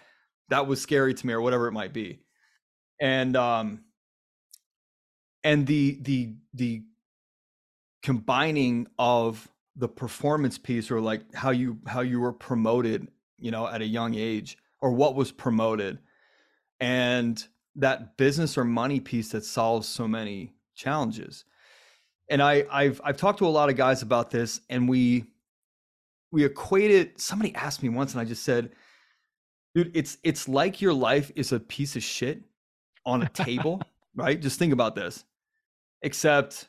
[0.49, 2.19] that was scary to me, or whatever it might be.
[3.01, 3.85] And um,
[5.43, 6.83] and the the the
[8.03, 13.09] combining of the performance piece, or like how you how you were promoted
[13.45, 15.99] you know, at a young age or what was promoted.
[16.79, 17.41] And
[17.75, 21.45] that business or money piece that solves so many challenges.
[22.27, 25.25] And I, I've I've talked to a lot of guys about this, and we
[26.31, 27.21] we equated.
[27.21, 28.71] Somebody asked me once, and I just said,
[29.75, 32.41] "Dude, it's it's like your life is a piece of shit
[33.05, 33.79] on a table,
[34.15, 34.41] right?
[34.41, 35.23] Just think about this.
[36.01, 36.67] Except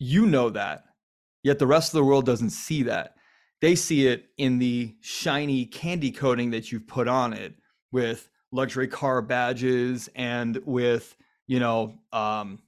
[0.00, 0.82] you know that,
[1.44, 3.14] yet the rest of the world doesn't see that
[3.60, 7.54] they see it in the shiny candy coating that you've put on it
[7.90, 12.60] with luxury car badges and with you know um,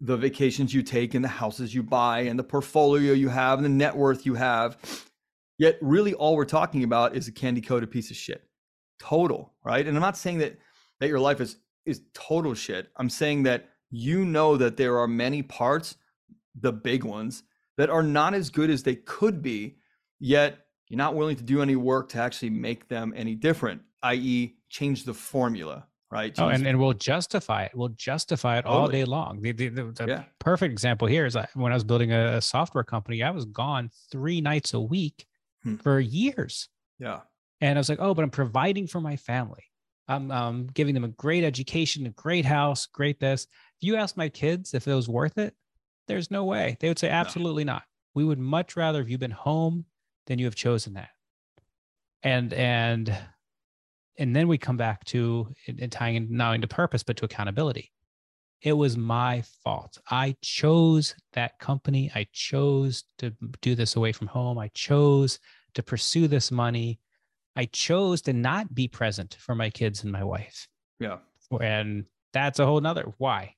[0.00, 3.64] the vacations you take and the houses you buy and the portfolio you have and
[3.64, 4.78] the net worth you have.
[5.58, 8.44] Yet really all we're talking about is a candy coated piece of shit.
[8.98, 9.86] Total right?
[9.86, 10.58] And i'm not saying that
[11.00, 11.56] that your life is
[11.86, 12.88] is total shit.
[12.96, 15.96] I'm saying that you know that there are many parts,
[16.54, 17.42] the big ones,
[17.76, 19.76] that are not as good as they could be,
[20.20, 24.56] yet you're not willing to do any work to actually make them any different, i.e.,
[24.68, 26.32] change the formula, right?
[26.38, 27.72] Oh, Change and, and we'll justify it.
[27.74, 29.40] We'll justify it all day long.
[29.40, 30.24] The, the, the, the Yeah.
[30.38, 33.90] perfect example here is when I was building a, a software company, I was gone
[34.12, 35.26] three nights a week
[35.62, 35.76] Hmm.
[35.76, 36.68] for years.
[36.98, 37.20] yeah,
[37.60, 39.62] And I was like, oh, but I'm providing for my family.
[40.08, 43.44] I'm um, giving them a great education, a great house, great this.
[43.44, 45.54] If you ask my kids if it was worth it,
[46.08, 46.76] there's no way.
[46.80, 47.82] They would say, absolutely not.
[48.14, 49.84] We would much rather have you been home
[50.26, 51.10] than you have chosen that.
[52.22, 53.16] And and
[54.18, 57.16] and then we come back to and and tying in not only to purpose but
[57.18, 57.90] to accountability.
[58.62, 59.96] It was my fault.
[60.10, 62.10] I chose that company.
[62.14, 64.58] I chose to do this away from home.
[64.58, 65.38] I chose
[65.74, 67.00] to pursue this money.
[67.56, 70.68] I chose to not be present for my kids and my wife.
[70.98, 71.18] yeah,
[71.58, 73.54] And that's a whole nother why.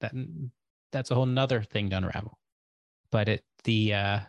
[0.00, 0.12] That
[0.92, 2.38] that's a whole nother thing to unravel.
[3.10, 4.20] But it the uh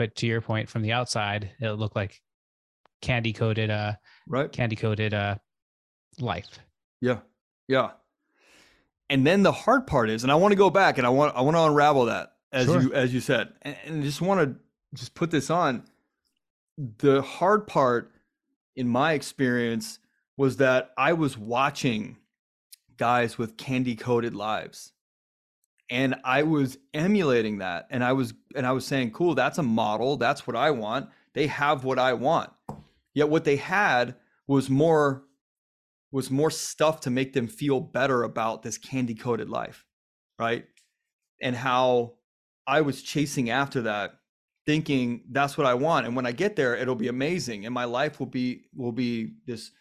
[0.00, 2.22] but to your point from the outside, it looked like
[3.02, 3.92] candy coated uh
[4.26, 4.50] right.
[4.50, 5.36] candy coated uh
[6.18, 6.58] life.
[7.02, 7.18] Yeah.
[7.68, 7.90] Yeah.
[9.10, 11.36] And then the hard part is, and I want to go back and I want
[11.36, 12.80] I want to unravel that as Sure.
[12.80, 13.52] you as you said.
[13.60, 14.56] And, and just want to
[14.94, 15.84] just put this on.
[16.78, 18.10] The hard part
[18.74, 19.98] in my experience
[20.38, 22.16] was that I was watching
[22.96, 24.92] guys with candy coated lives.
[25.90, 29.62] And I was emulating that and I was and I was saying, "Cool, that's a
[29.62, 30.16] model.
[30.16, 31.10] That's what I want.
[31.34, 32.50] They have what I want."
[33.12, 34.14] Yet what they had
[34.46, 35.24] was more
[36.12, 39.84] was more stuff to make them feel better about this candy coated life,
[40.38, 40.66] right?
[41.40, 42.14] And how
[42.66, 44.14] I was chasing after that,
[44.66, 47.84] thinking that's what I want, and when I get there, it'll be amazing, and my
[47.84, 49.72] life will be will be this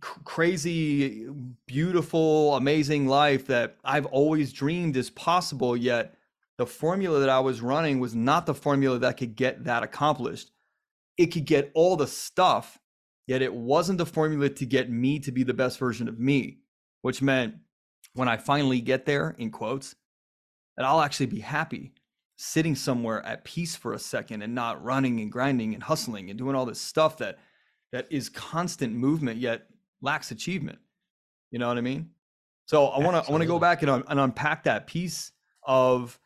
[0.00, 1.28] crazy,
[1.66, 5.76] beautiful, amazing life that I've always dreamed is possible.
[5.76, 6.14] Yet
[6.58, 10.50] the formula that I was running was not the formula that could get that accomplished.
[11.16, 12.78] It could get all the stuff
[13.26, 16.58] yet it wasn't the formula to get me to be the best version of me
[17.02, 17.54] which meant
[18.14, 19.94] when i finally get there in quotes
[20.76, 21.92] that i'll actually be happy
[22.36, 26.38] sitting somewhere at peace for a second and not running and grinding and hustling and
[26.38, 27.38] doing all this stuff that
[27.92, 29.66] that is constant movement yet
[30.00, 30.78] lacks achievement.
[31.50, 32.10] You know what i mean?
[32.66, 35.32] So i want to i want to go back and, un- and unpack that piece
[35.64, 36.18] of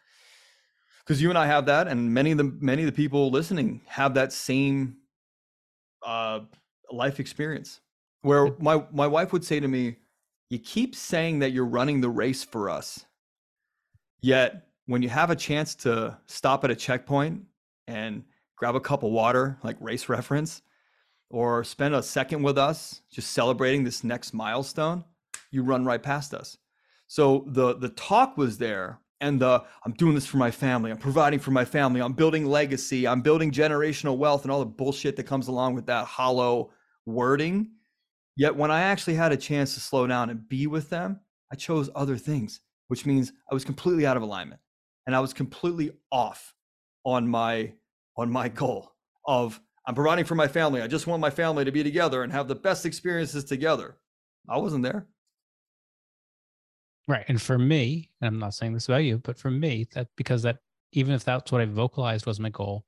[1.01, 3.81] because you and i have that and many of the many of the people listening
[3.87, 4.97] have that same
[6.05, 6.41] uh
[6.91, 7.81] life experience
[8.23, 9.97] where my my wife would say to me
[10.51, 13.05] you keep saying that you're running the race for us
[14.21, 17.43] yet when you have a chance to stop at a checkpoint
[17.89, 18.25] and
[18.57, 20.63] grab a cup of water like race reference
[21.31, 25.05] or spend a second with us just celebrating this next milestone
[25.51, 26.57] you run right past us.
[27.07, 30.91] So the the talk was there and the i'm doing this for my family.
[30.91, 32.01] I'm providing for my family.
[32.01, 33.07] I'm building legacy.
[33.07, 36.71] I'm building generational wealth and all the bullshit that comes along with that hollow
[37.07, 37.71] wording.
[38.37, 41.21] Yet when i actually had a chance to slow down and be with them
[41.51, 44.61] i chose other things which means i was completely out of alignment
[45.07, 46.55] and i was completely off
[47.05, 47.73] on my
[48.19, 48.93] on my goal
[49.27, 52.33] of i'm providing for my family i just want my family to be together and
[52.33, 53.97] have the best experiences together
[54.49, 55.07] i wasn't there
[57.09, 57.25] Right.
[57.29, 60.43] And for me, and I'm not saying this about you, but for me, that because
[60.43, 60.59] that
[60.93, 62.85] even if that's what I vocalized was my goal,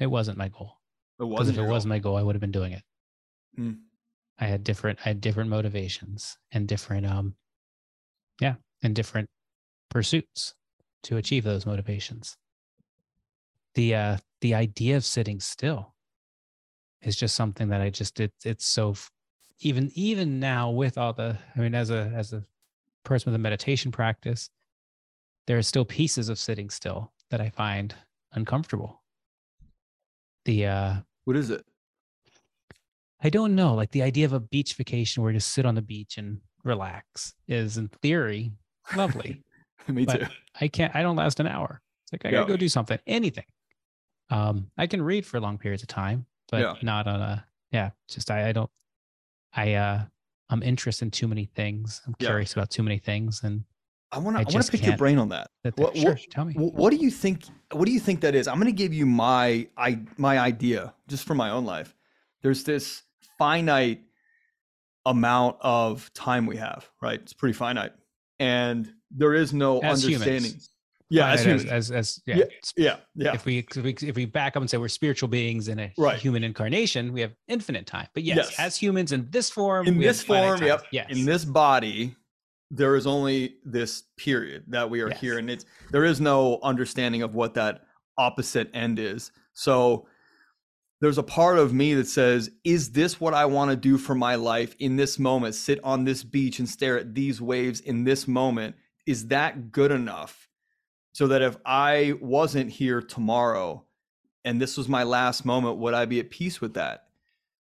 [0.00, 0.80] it wasn't my goal.
[1.20, 2.82] it Because wasn't if it your was my goal, I would have been doing it.
[3.58, 3.78] Mm.
[4.38, 7.36] I had different I had different motivations and different um
[8.40, 9.28] yeah, and different
[9.88, 10.54] pursuits
[11.04, 12.36] to achieve those motivations.
[13.74, 15.93] The uh the idea of sitting still
[17.06, 18.94] is just something that I just it it's so
[19.60, 22.44] even even now with all the I mean as a as a
[23.04, 24.50] person with a meditation practice
[25.46, 27.94] there are still pieces of sitting still that I find
[28.32, 29.02] uncomfortable.
[30.46, 30.94] The uh
[31.24, 31.64] what is it
[33.22, 33.74] I don't know.
[33.74, 36.40] Like the idea of a beach vacation where you just sit on the beach and
[36.62, 38.52] relax is, in theory,
[38.94, 39.42] lovely.
[39.88, 40.26] me But too
[40.60, 40.94] I can't.
[40.94, 41.80] I don't last an hour.
[42.02, 42.48] It's like I gotta Yeah.
[42.48, 43.46] go do something, anything.
[44.30, 46.74] Um, I can read for long periods of time, but Yeah.
[46.82, 47.44] not on a.
[47.72, 48.48] Yeah, just I.
[48.48, 48.70] I don't.
[49.54, 49.74] I.
[49.74, 50.04] uh
[50.50, 52.00] I'm interested in too many things.
[52.06, 52.28] I'm Yeah.
[52.28, 53.64] curious about too many things, and
[54.12, 55.76] i want to I i want to pick your brain on that that.
[55.76, 56.54] What- sure, what- tell me.
[56.54, 59.06] What do you think what do you think that is i'm going to give you
[59.06, 61.96] my i my idea just for my own life
[62.42, 63.02] there's this
[63.38, 64.02] finite
[65.06, 67.92] amount of time we have right it's pretty finite
[68.38, 70.70] and there is no As understanding humans.
[71.14, 72.44] Yeah, as as, as, as, yeah, Yeah,
[72.76, 73.34] Yeah, yeah.
[73.34, 75.92] If we, if we if we back up and say we're spiritual beings in a
[75.96, 76.18] Right.
[76.18, 78.08] human incarnation, we have infinite time.
[78.14, 78.58] But yes, Yes.
[78.58, 80.84] as humans in this form, in this form, yep.
[80.90, 81.06] Yes.
[81.10, 82.14] In this body,
[82.70, 85.20] there is only this period that we are Yes.
[85.20, 87.82] here, and it's there is no understanding of what that
[88.18, 89.30] opposite end is.
[89.52, 90.06] So
[91.00, 94.14] there's a part of me that says, is this what I want to do for
[94.14, 95.54] my life in this moment?
[95.54, 98.74] Sit on this beach and stare at these waves in this moment.
[99.06, 100.48] Is that good enough?
[101.14, 103.84] So that if I wasn't here tomorrow
[104.44, 107.06] and this was my last moment, would I be at peace with that?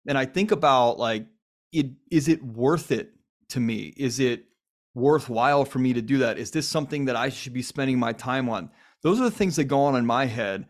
[0.05, 1.25] And I think about like,
[1.71, 3.13] it is it worth it
[3.49, 3.93] to me?
[3.95, 4.45] Is it
[4.93, 6.37] worthwhile for me to do that?
[6.37, 8.71] Is this something that I should be spending my time on?
[9.03, 10.67] Those are the things that go on in my head.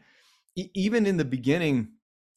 [0.56, 1.90] E- even in the beginning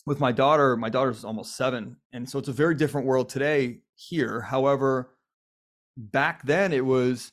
[0.06, 1.98] with my daughter, my daughter's almost seven.
[2.12, 4.40] And so it's a very different world today here.
[4.40, 5.10] However,
[5.96, 7.32] back then it was,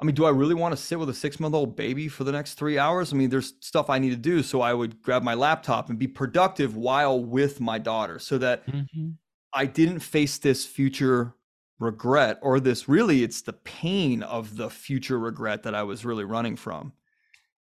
[0.00, 2.24] I mean, do I really want to sit with a six month old baby for
[2.24, 3.12] the next three hours?
[3.12, 4.42] I mean, there's stuff I need to do.
[4.42, 8.66] So I would grab my laptop and be productive while with my daughter so that
[8.66, 9.16] Mhm.
[9.52, 11.34] I didn't face this future
[11.78, 16.24] regret or this really it's the pain of the future regret that I was really
[16.24, 16.92] running from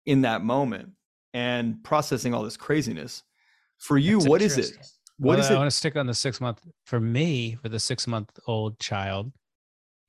[0.06, 0.94] in that moment
[1.34, 3.24] and processing all this craziness.
[3.80, 4.78] For you, That's what is it?
[5.18, 5.58] What well, is I it?
[5.58, 6.62] want to stick on the six month.
[6.86, 9.32] For me, for the six month old child,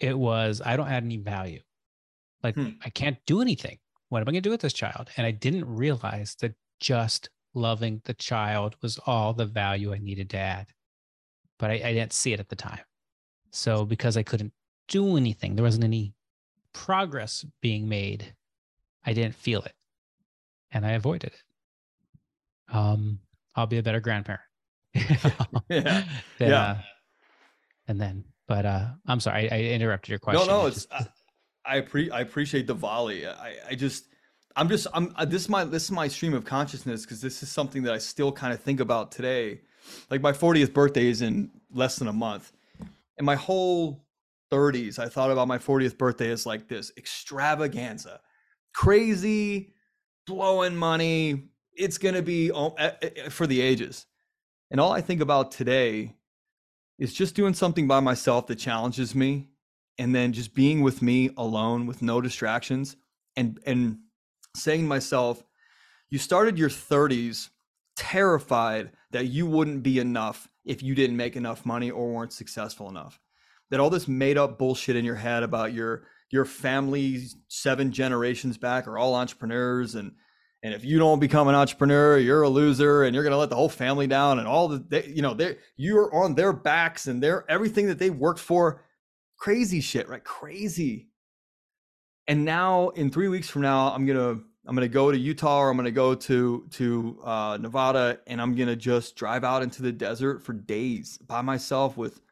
[0.01, 1.61] it was I don't add any value.
[2.45, 2.71] Like Hmm.
[2.85, 3.79] I can't do anything.
[4.11, 5.09] What am I going to do with this child?
[5.17, 10.31] And I didn't realize that just loving the child was all the value I needed
[10.31, 10.67] to add.
[11.59, 12.81] But I, I didn't see it at the time.
[13.51, 14.53] So because I couldn't
[14.89, 16.15] do anything, there wasn't any
[16.73, 18.35] progress being made.
[19.07, 19.73] I didn't feel it,
[20.73, 21.43] and I avoided it.
[22.75, 23.21] Um,
[23.55, 24.43] I'll be a better grandparent.
[24.95, 26.05] Yeah.
[26.39, 26.61] Than, Yeah.
[26.63, 26.79] uh,
[27.89, 30.47] and then, but uh, I'm sorry, I, I interrupted your question.
[30.47, 31.07] No, no, it's I,
[31.67, 33.27] I, appre- I appreciate the volley.
[33.27, 34.07] I, I just
[34.57, 37.43] I'm just I'm uh, this is my this is my stream of consciousness because this
[37.43, 39.63] is something that I still kind of think about today.
[40.11, 42.53] Like my 40th birthday is in less than a month.
[43.19, 44.05] And my whole
[44.53, 48.21] 30s, I thought about my 40th birthday as like this extravaganza.
[48.75, 49.73] Crazy,
[50.27, 51.51] blowing money.
[51.77, 52.51] It's to be
[53.31, 54.07] for the ages.
[54.71, 56.15] And all I think about today
[56.99, 59.49] is just doing something by myself that challenges me
[59.99, 62.97] and then just being with me alone with no distractions
[63.37, 63.99] and and
[64.57, 65.43] saying to myself
[66.11, 67.51] you started your 30s
[67.97, 72.89] terrified that you wouldn't be enough if you didn't make enough money or weren't successful
[72.89, 73.21] enough.
[73.71, 78.59] That all this made up bullshit in your head about your your family seven generations
[78.59, 80.13] back are all entrepreneurs and
[80.63, 83.51] and if you don't become an entrepreneur you're a loser and you're going to let
[83.51, 87.07] the whole family down and all the they, you know they you're on their backs
[87.07, 88.83] and they're everything that they worked for
[89.45, 90.25] crazy shit right?
[90.25, 91.09] Crazy.
[92.29, 95.69] And now in three weeks from now i'm gonna i'm gonna go to utah or
[95.69, 99.93] i'm gonna go to to uh, nevada and i'm gonna just drive out into the
[99.93, 102.23] desert for days by myself with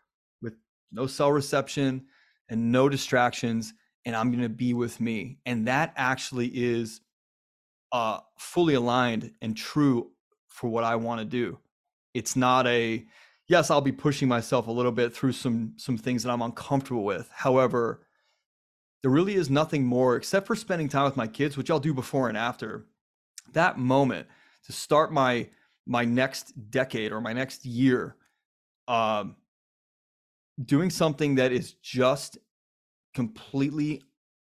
[0.41, 0.55] with
[0.91, 2.03] no cell reception
[2.49, 3.75] and no distractions
[4.07, 5.37] and i'm gonna be with me.
[5.45, 7.03] And that actually is
[7.93, 10.13] uh fully aligned and true
[10.49, 11.59] for what i want to do.
[12.15, 13.05] It's not a
[13.53, 17.05] yes i'll be pushing myself a little bit through some some things that i'm uncomfortable
[17.05, 17.28] with.
[17.30, 18.07] However
[19.03, 21.92] there really is nothing more except for spending time with my kids which i'll do
[21.92, 22.86] before and after.
[23.53, 24.26] That moment
[24.64, 25.50] to start my
[25.86, 28.16] my next decade or my next year
[28.88, 29.36] um
[30.64, 32.38] doing something that is just
[33.12, 34.03] completely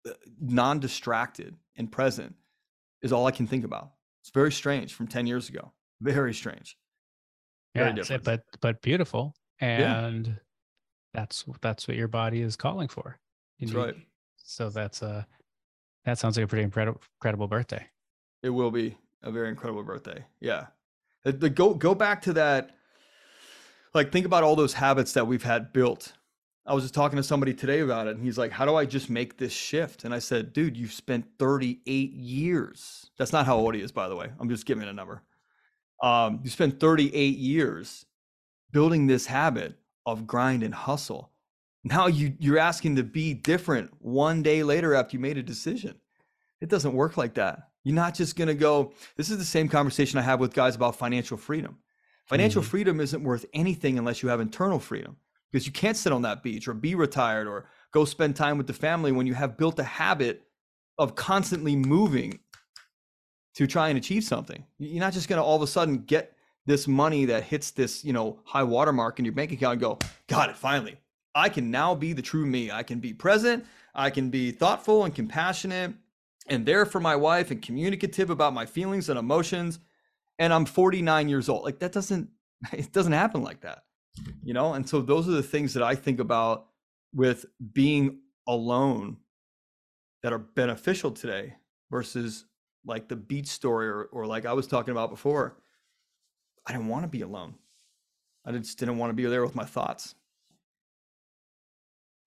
[0.09, 2.37] uh, non-distracted and present
[3.03, 3.91] is all i can think about.
[4.23, 5.73] It's very strange from 10 years ago.
[6.01, 6.77] Very strange
[7.75, 8.25] yeah, different.
[8.25, 10.07] but but beautiful, Yeah.
[10.07, 10.37] and
[11.13, 13.19] that's that's what your body is calling for.
[13.61, 13.97] That's right.
[14.37, 15.27] So that's a
[16.05, 17.87] that sounds like a pretty incredible incredible birthday.
[18.43, 20.25] It will be a very incredible birthday.
[20.41, 20.67] Yeah.
[21.23, 22.71] The, the- go go back to that.
[23.95, 26.13] Like think about all those habits that we've had built.
[26.67, 28.87] I was just talking to somebody today about it, and he's like, "How do I
[28.87, 33.11] just make this shift?" And I said, "Dude, you've spent 38 years.
[33.19, 34.31] That's not how old he is, by the way.
[34.41, 35.23] I'm just giving a number.
[36.05, 38.05] Um, you spent 38 years
[38.73, 41.31] building this habit of grind and hustle.
[41.83, 45.95] Now you you're asking to be different one day later after you made a decision.
[46.61, 47.71] It doesn't work like that.
[47.85, 48.93] You're not just going to go.
[49.17, 51.79] This is the same conversation I have with guys about financial freedom.
[52.27, 52.67] Financial Mhm.
[52.67, 55.17] freedom isn't worth anything unless you have internal freedom
[55.51, 58.67] because you can't sit on that beach or be retired or go spend time with
[58.67, 60.43] the family when you have built a habit
[60.99, 62.41] of constantly moving
[63.55, 64.65] to try and achieve something.
[64.79, 66.37] You're not just going to all of a sudden get
[66.67, 69.99] this money that hits this, you know, high watermark in your bank account and go,
[70.27, 70.97] got it, finally.
[71.35, 72.71] I can now be the true me.
[72.71, 73.65] I can be present.
[73.95, 75.95] I can be thoughtful and compassionate
[76.47, 79.79] and there for my wife and communicative about my feelings and emotions
[80.39, 81.65] and I'm 49 years old.
[81.65, 82.29] Like that doesn't
[82.73, 83.85] it doesn't happen like that.
[84.43, 84.75] You know?
[84.75, 86.67] And so those are the things that I think about
[87.13, 89.19] with being alone
[90.23, 91.55] that are beneficial today
[91.91, 92.45] versus
[92.85, 95.57] like the beach story or, or like I was talking about before.
[96.67, 97.55] I didn't want to be alone.
[98.47, 100.15] I just didn't want to be there with my thoughts.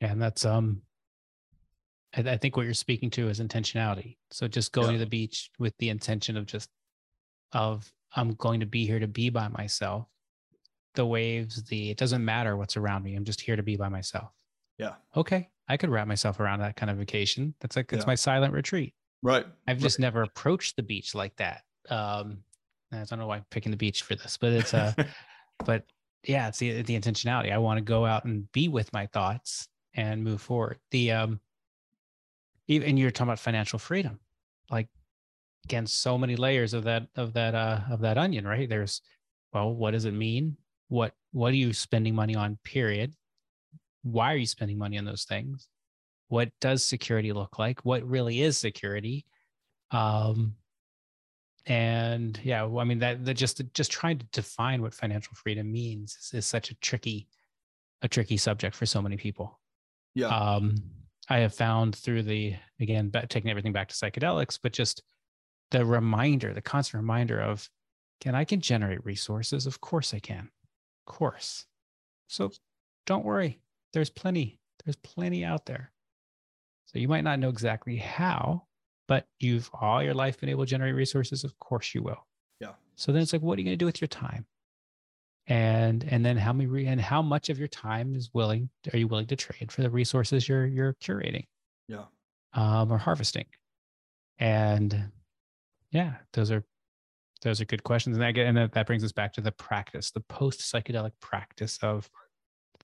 [0.02, 0.82] Yeah, and that's um
[2.16, 4.18] I, I think what you're speaking to is intentionality.
[4.32, 4.94] So just going yeah.
[4.94, 6.70] to the beach with the intention of just
[7.54, 10.08] of I'm going to be here to be by myself.
[10.96, 13.16] The waves, the it doesn't matter what's around me.
[13.16, 14.32] I'm just here to be by myself.
[14.78, 14.96] Yeah.
[15.16, 15.50] Okay.
[15.70, 17.54] I could wrap myself around that kind of vacation.
[17.60, 18.08] That's like it's yeah.
[18.08, 18.94] my silent retreat.
[19.24, 19.46] Right.
[19.68, 20.04] I've just right.
[20.04, 21.64] never approached the beach like that.
[21.90, 22.40] Um
[22.92, 24.94] I don't know why I'm picking the beach for this, but it's uh
[25.66, 25.84] but
[26.24, 27.52] yeah, it's the the intentionality.
[27.52, 30.80] I want to go out and be with my thoughts and move forward.
[30.92, 31.40] The um
[32.68, 34.20] even you're talking about financial freedom.
[34.70, 34.90] Like
[35.66, 38.70] again, so many layers of that of that uh of that onion, right?
[38.70, 39.02] There's
[39.54, 40.58] well, what does it mean?
[40.90, 43.14] What what are you spending money on, period?
[44.04, 45.68] Why are you spending money on those things?
[46.28, 47.86] What does security look like?
[47.86, 49.26] What really is security?
[49.92, 50.56] Um
[51.66, 55.72] and yeah, well, I mean that that just just trying to define what financial freedom
[55.72, 57.28] means is, is such a tricky
[58.02, 59.60] a tricky subject for so many people.
[60.14, 60.28] Yeah.
[60.28, 60.76] Um,
[61.30, 65.04] I have found through the again taking everything back to psychedelics, but just
[65.72, 67.70] the reminder, the constant reminder of,
[68.22, 69.66] can I can generate resources?
[69.66, 70.50] Of course I can,
[71.08, 71.66] of course.
[72.28, 72.52] So
[73.06, 73.60] don't worry,
[73.94, 74.60] there's plenty.
[74.86, 75.92] There's plenty out there.
[76.88, 78.64] So you might not know exactly how,
[79.08, 81.44] but you've all your life been able to generate resources.
[81.44, 82.26] Of course you will.
[82.60, 82.74] Yeah.
[82.96, 84.46] So then it's like, what are you going to do with your time?
[85.48, 89.08] and and then how many and how much of your time is willing are you
[89.08, 91.46] willing to trade for the resources you're you're curating
[91.88, 92.04] yeah
[92.54, 93.46] um or harvesting
[94.40, 95.10] and
[95.92, 96.64] yeah those are
[97.44, 99.52] those are good questions and that get, and that, that brings us back to the
[99.54, 102.10] practice the post psychedelic practice of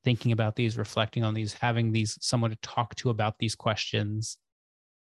[0.04, 4.38] thinking about these reflecting on these having these someone to talk to about these questions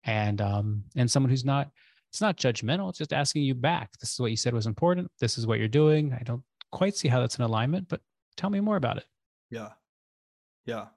[0.04, 1.70] and um and someone who's not
[2.10, 5.10] it's not judgmental it's just asking you back this is what you said was important
[5.20, 8.02] this is what you're doing i don't quite see how that's in alignment, but
[8.38, 9.06] tell me more about it.
[9.50, 9.70] Yeah.
[10.66, 10.88] Yeah.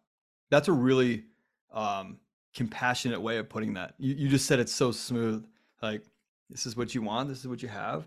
[0.50, 1.24] That's a really
[1.72, 2.18] um,
[2.54, 3.94] compassionate way of putting that.
[3.98, 5.44] You, you just said it's so smooth.
[5.82, 6.02] Like,
[6.48, 8.06] this is what you want, this is what you have.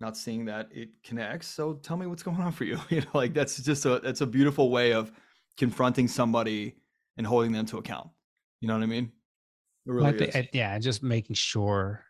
[0.00, 1.46] Not seeing that it connects.
[1.46, 2.78] So tell me what's going on for you.
[2.90, 5.10] You know, like that's just a that's a beautiful way of
[5.56, 6.76] confronting somebody
[7.16, 8.08] and holding them to account.
[8.60, 9.12] You know what I mean?
[9.86, 12.02] Really well, I, yeah, just making sure.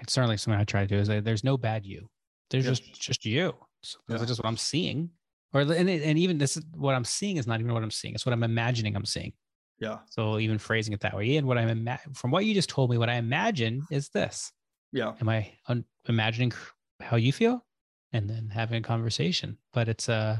[0.00, 2.08] It's Certainly, something I try to do is there's no bad you.
[2.50, 2.70] There's yeah.
[2.70, 3.54] just just you.
[3.82, 4.16] So yeah.
[4.16, 5.10] that's just what I'm seeing.
[5.52, 8.14] Or and and even this is what I'm seeing is not even what I'm seeing.
[8.14, 9.32] It's what I'm imagining I'm seeing.
[9.80, 9.98] Yeah.
[10.10, 12.90] So even phrasing it that way, and what I'm ima- from what you just told
[12.90, 14.52] me, what I imagine is this.
[14.92, 15.12] Yeah.
[15.20, 16.52] Am I un- imagining
[17.00, 17.64] how you feel,
[18.12, 19.58] and then having a conversation?
[19.72, 20.36] But it's a uh,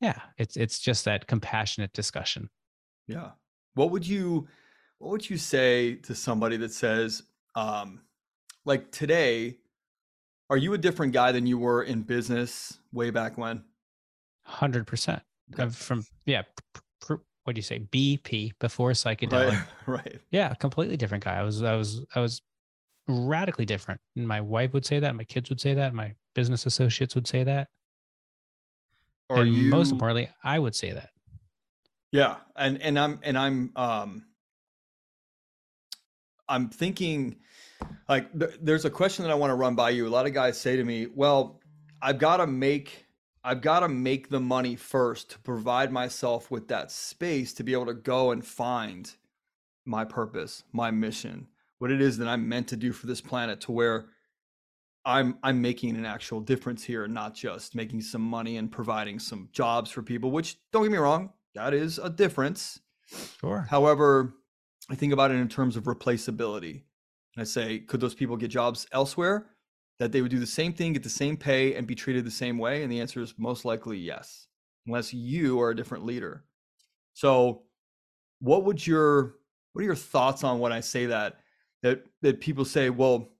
[0.00, 2.48] yeah, it's it's just that compassionate discussion.
[3.06, 3.30] Yeah.
[3.74, 4.48] What would you
[4.98, 7.22] what would you say to somebody that says,
[7.54, 8.00] um,
[8.64, 9.58] like today,
[10.48, 13.62] are you a different guy than you were in business way back when?
[14.44, 15.22] Hundred percent.
[15.72, 16.42] From yeah,
[17.00, 17.14] pr-
[17.44, 17.80] what do you say?
[17.80, 19.52] BP before psychedelic.
[19.52, 19.64] Right.
[19.86, 20.20] right.
[20.30, 21.36] Yeah, completely different guy.
[21.38, 22.40] I was I was I was
[23.10, 24.00] radically different.
[24.16, 25.14] And my wife would say that.
[25.14, 25.94] My kids would say that.
[25.94, 27.68] My business associates would say that.
[29.28, 31.10] And you most importantly, I would say that.
[32.12, 34.24] Yeah, and and I'm and I'm um
[36.48, 37.36] I'm thinking
[38.08, 40.08] like th- there's a question that I want to run by you.
[40.08, 41.60] A lot of guys say to me, "Well,
[42.02, 43.06] I've got to make
[43.42, 47.72] I've got to make the money first to provide myself with that space to be
[47.72, 49.10] able to go and find
[49.86, 51.48] my purpose, my mission,
[51.80, 54.06] what it is that I'm meant to do for this planet to where
[55.04, 59.48] I'm I'm making an actual difference here, not just making some money and providing some
[59.50, 62.80] jobs for people, which don't get me wrong, that is a difference.
[63.40, 63.66] Sure.
[63.68, 64.34] However,
[64.90, 66.82] I think about it in terms of replaceability.
[67.34, 69.46] And I say, could those people get jobs elsewhere
[69.98, 72.30] that they would do the same thing, get the same pay, and be treated the
[72.30, 72.82] same way?
[72.82, 74.48] And the answer is most likely yes,
[74.86, 76.44] unless you are a different leader.
[77.14, 77.62] So,
[78.40, 79.36] what would your
[79.72, 81.38] what are your thoughts on when I say that?
[81.82, 83.30] That that people say, well,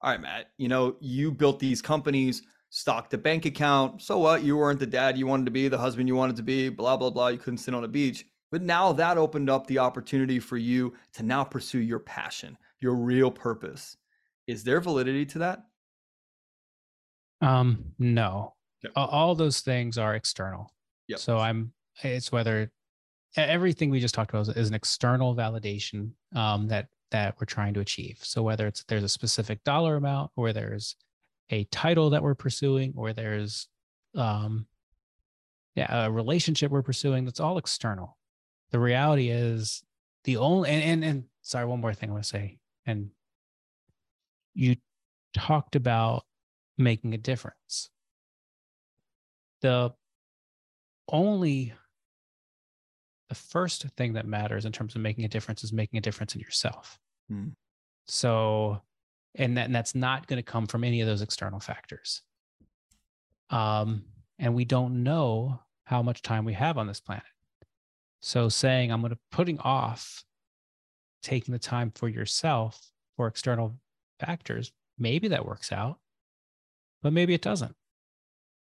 [0.00, 4.02] all right, Matt, you know, you built these companies, stocked a bank account.
[4.02, 4.42] So what?
[4.42, 6.96] You weren't the dad you wanted to be, the husband you wanted to be, blah,
[6.96, 7.28] blah, blah.
[7.28, 8.24] You couldn't sit on a beach.
[8.50, 12.94] But now that opened up the opportunity for you to now pursue your passion, your
[12.94, 13.96] real purpose.
[14.46, 15.64] Is there validity to that?
[17.40, 18.54] Um, no.
[18.96, 20.72] All those things are external.
[21.08, 21.18] Yep.
[21.18, 21.72] So I'm
[22.02, 22.70] it's whether
[23.36, 27.74] everything we just talked about is, is an external validation um, that that we're trying
[27.74, 28.18] to achieve.
[28.22, 30.96] So whether it's there's a specific dollar amount, or there's
[31.50, 33.68] a title that we're pursuing, or there's
[34.14, 34.66] um,
[35.74, 38.18] yeah a relationship we're pursuing, that's all external.
[38.70, 39.82] The reality is
[40.24, 43.10] the only and and, and sorry, one more thing I want to say, and
[44.54, 44.76] you
[45.34, 46.24] talked about
[46.76, 47.90] making a difference.
[49.60, 49.92] The
[51.10, 51.72] only
[53.28, 56.34] the first thing that matters in terms of making a difference is making a difference
[56.34, 56.98] in yourself.
[57.30, 57.52] Mm.
[58.06, 58.80] So,
[59.34, 62.22] and, that, and that's not going to come from any of those external factors.
[63.50, 64.04] Um,
[64.38, 67.24] and we don't know how much time we have on this planet.
[68.20, 70.24] So, saying I'm going to putting off
[71.22, 72.80] taking the time for yourself
[73.16, 73.78] for external
[74.20, 75.98] factors, maybe that works out,
[77.02, 77.74] but maybe it doesn't.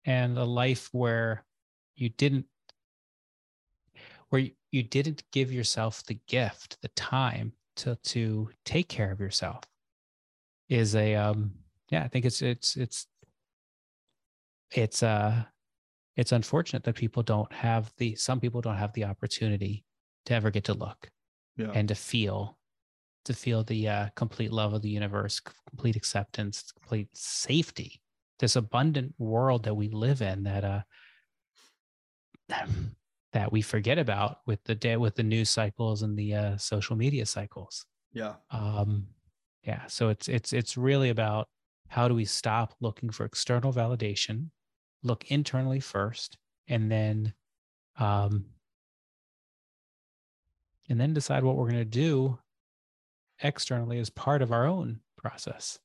[0.06, 1.45] And a life where
[1.95, 2.45] you didn't
[4.32, 9.64] where you didn't give yourself the gift, the time to to take care of yourself
[10.70, 11.52] is a um
[11.90, 13.08] yeah, I think it's it's it's
[14.72, 15.44] it's uh
[16.16, 19.84] it's unfortunate that people don't have the some people don't have the opportunity
[20.26, 21.10] to ever get to look
[21.58, 21.72] yeah.
[21.74, 22.58] and to feel
[23.26, 28.02] to feel the uh, complete love of the universe complete acceptance complete safety
[28.40, 30.82] this abundant world that we live in that uh
[33.34, 36.96] that we forget about with the day with the news cycles and the uh, social
[36.96, 37.86] media cycles.
[38.14, 38.36] Yeah.
[38.52, 39.08] Um,
[39.64, 39.86] yeah.
[39.88, 41.48] So it's it's it's really about
[41.88, 44.50] how do we stop looking for external validation,
[45.04, 47.34] look internally first, and then
[47.98, 48.46] um,
[50.90, 52.38] and then decide what we're going to do
[53.44, 55.80] externally as part of our own process.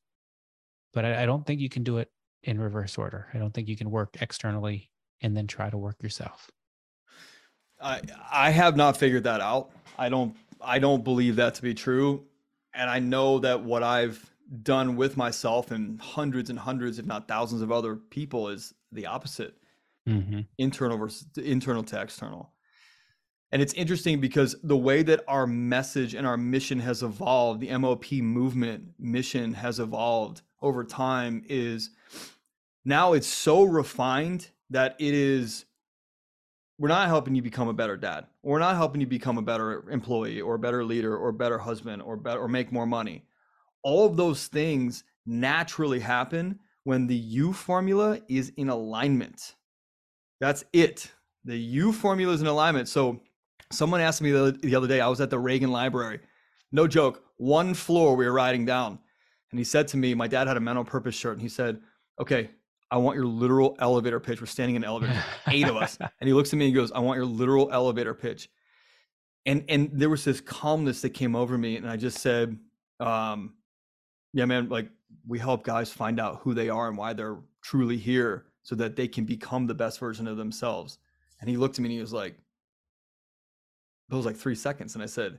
[0.93, 2.11] But I, I don't think you can do it
[2.43, 3.29] in reverse order.
[3.35, 4.91] I don't think you can work externally
[5.21, 6.51] and then try to work yourself.
[7.81, 8.01] I
[8.31, 9.71] I have not figured that out.
[9.99, 12.25] I don't I don't believe that to be true.
[12.75, 14.31] And I know that what I've
[14.63, 19.07] done with myself and hundreds and hundreds, if not thousands of other people is the
[19.07, 19.55] opposite.
[20.09, 20.41] Mm-hmm.
[20.59, 22.53] Internal versus internal to external.
[23.53, 27.77] And it's interesting because the way that our message and our mission has evolved, the
[27.79, 31.91] MOP movement mission has evolved over time is
[32.85, 35.65] now it's so refined that it is
[36.79, 38.27] we're not helping you become a better dad.
[38.43, 41.59] We're not helping you become a better employee or a better leader or a better
[41.59, 43.25] husband or better or make more money.
[43.83, 49.55] All of those things naturally happen when the U formula is in alignment.
[50.41, 51.11] That's it.
[51.45, 52.89] The U formula is in alignment.
[52.89, 53.23] So
[53.73, 56.21] someone asked me the, other day, I was at the Reagan Library.
[56.73, 58.99] No joke, one floor we were riding down.
[59.51, 61.49] And he said to me, my dad had a Men on Purpose shirt, and he
[61.49, 61.81] said,
[62.21, 62.51] Okay,
[62.91, 64.41] I want your literal elevator pitch.
[64.41, 65.99] We're standing in an elevator, eight of us.
[66.01, 68.49] And he looks at me and goes, I want your literal elevator pitch.
[69.45, 71.77] And and there was this calmness that came over me.
[71.77, 72.59] And I just said,
[73.01, 73.55] um,
[74.33, 74.89] yeah, man, like
[75.27, 78.97] we help guys find out who they are and why they're truly here so that
[78.97, 80.99] they can become the best version of themselves.
[81.41, 82.37] And he looked at me and he was like,
[84.11, 84.95] it was like three seconds.
[84.95, 85.39] And I said,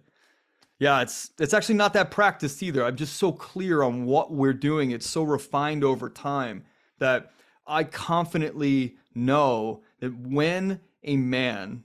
[0.79, 2.85] yeah, it's it's actually not that practiced either.
[2.85, 4.91] I'm just so clear on what we're doing.
[4.91, 6.65] It's so refined over time
[6.99, 7.31] that
[7.67, 11.83] I confidently know that when a man,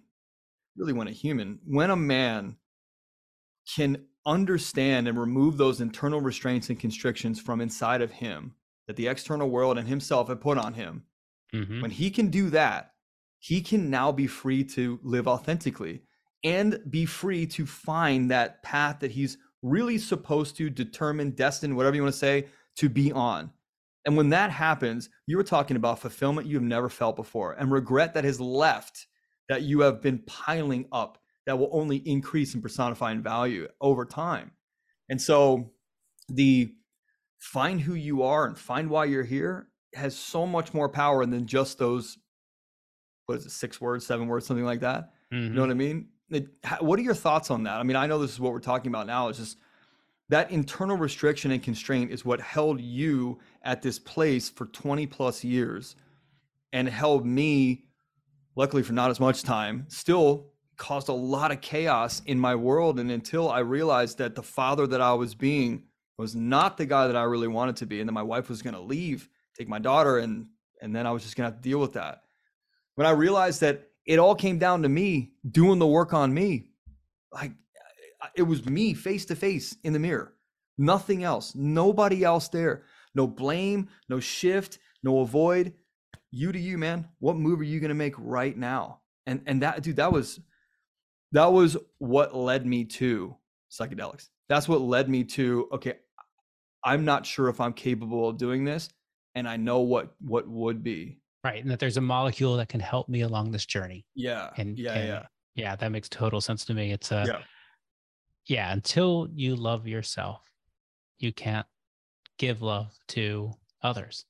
[0.76, 2.56] really when a human, when a man
[3.74, 8.54] can understand and remove those internal restraints and constrictions from inside of him
[8.86, 11.04] that the external world and himself have put on him,
[11.54, 11.80] mm-hmm.
[11.80, 12.92] when he can do that,
[13.38, 16.02] he can now be free to live authentically
[16.44, 21.96] and be free to find that path that he's really supposed to determine, destined, whatever
[21.96, 23.50] you want to say, to be on.
[24.04, 27.70] And when that happens, you were talking about fulfillment you have never felt before and
[27.70, 29.06] regret that has left
[29.48, 34.04] that you have been piling up that will only increase and personify in value over
[34.04, 34.52] time.
[35.08, 35.72] And so
[36.28, 36.72] the
[37.38, 41.46] find who you are and find why you're here has so much more power than
[41.46, 42.16] just those
[43.26, 45.44] what is it six words seven words something like that mm-hmm.
[45.44, 46.46] you know what i mean it,
[46.80, 48.90] what are your thoughts on that i mean i know this is what we're talking
[48.90, 49.58] about now it's just
[50.32, 55.44] that internal restriction and constraint is what held you at this place for 20 plus
[55.44, 55.94] years
[56.72, 57.84] and held me
[58.56, 60.46] luckily for not as much time still
[60.78, 62.98] caused a lot of chaos in my world.
[62.98, 65.82] And until i realized that the father that i was being
[66.16, 68.62] was not the guy that i really wanted to be and that my wife was
[68.62, 70.46] going to leave take my daughter and
[70.80, 72.22] and then i was just going to have to deal with that.
[72.94, 76.70] When i realized that it all came down to me doing the work on me
[77.30, 77.52] like
[78.36, 80.34] it was me face to face in the mirror.
[80.78, 81.54] Nothing else.
[81.54, 82.84] Nobody else there.
[83.14, 85.74] No blame, no shift, no avoid.
[86.30, 87.08] You to you, man.
[87.18, 89.00] What move are you going to make right now?
[89.26, 90.40] And and that dude, that was
[91.32, 93.36] that was what led me to
[93.70, 94.28] psychedelics.
[94.48, 95.94] That's what led me to okay,
[96.84, 98.88] I'm not sure if I'm capable of doing this
[99.34, 101.18] and I know what what would be.
[101.44, 104.06] Right, and that there's a molecule that can help me along this journey.
[104.14, 104.50] Yeah.
[104.56, 105.26] And yeah, and yeah.
[105.54, 106.92] yeah, that makes total sense to me.
[106.92, 107.38] It's a Yeah.
[108.46, 110.42] Yeah, until you love yourself,
[111.18, 111.66] you can't
[112.38, 114.24] give love to others.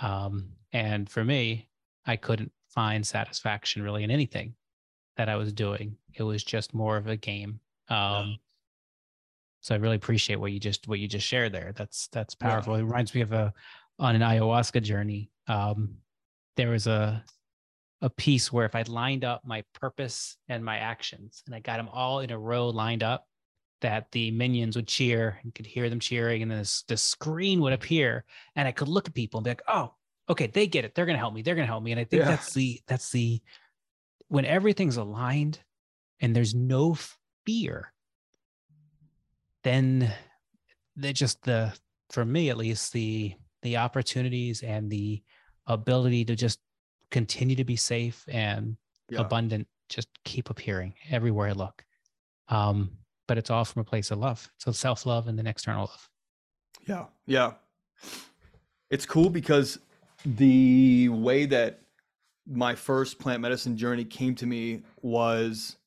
[0.00, 1.68] Um, and for me,
[2.06, 4.54] I couldn't find satisfaction really in anything
[5.16, 5.96] that I was doing.
[6.14, 7.60] It was just more of a game.
[7.88, 8.38] Um,
[9.60, 11.72] so I really appreciate what you just what you just shared there.
[11.76, 12.48] That's that's Yeah.
[12.48, 12.74] powerful.
[12.74, 13.52] It reminds me of a
[13.98, 15.30] on an ayahuasca journey.
[15.46, 15.98] Um,
[16.56, 17.24] there was a
[18.00, 21.76] a piece where if I lined up my purpose and my actions and I got
[21.76, 23.28] them all in a row lined up,
[23.82, 27.60] that the minions would cheer and could hear them cheering, and then this, this screen
[27.60, 28.24] would appear,
[28.56, 29.94] and I could look at people and be like, "Oh,
[30.28, 30.94] okay, they get it.
[30.94, 31.42] They're gonna help me.
[31.42, 32.28] They're gonna help me." And I think Yeah.
[32.28, 33.42] that's the that's the
[34.28, 35.60] when everything's aligned
[36.20, 36.96] and there's no
[37.44, 37.92] fear,
[39.64, 40.12] then
[40.96, 41.76] they just the
[42.10, 45.22] for me at least the the opportunities and the
[45.66, 46.60] ability to just
[47.10, 48.76] continue to be safe and
[49.08, 49.20] Yeah.
[49.20, 51.84] abundant just keep appearing everywhere I look.
[52.48, 52.98] Um,
[53.32, 54.46] but it's all from a place of love.
[54.58, 56.10] So self love and then external love.
[56.86, 57.52] Yeah, yeah.
[58.90, 59.78] It's cool because
[60.26, 61.80] the way that
[62.46, 65.78] my first plant medicine journey came to me was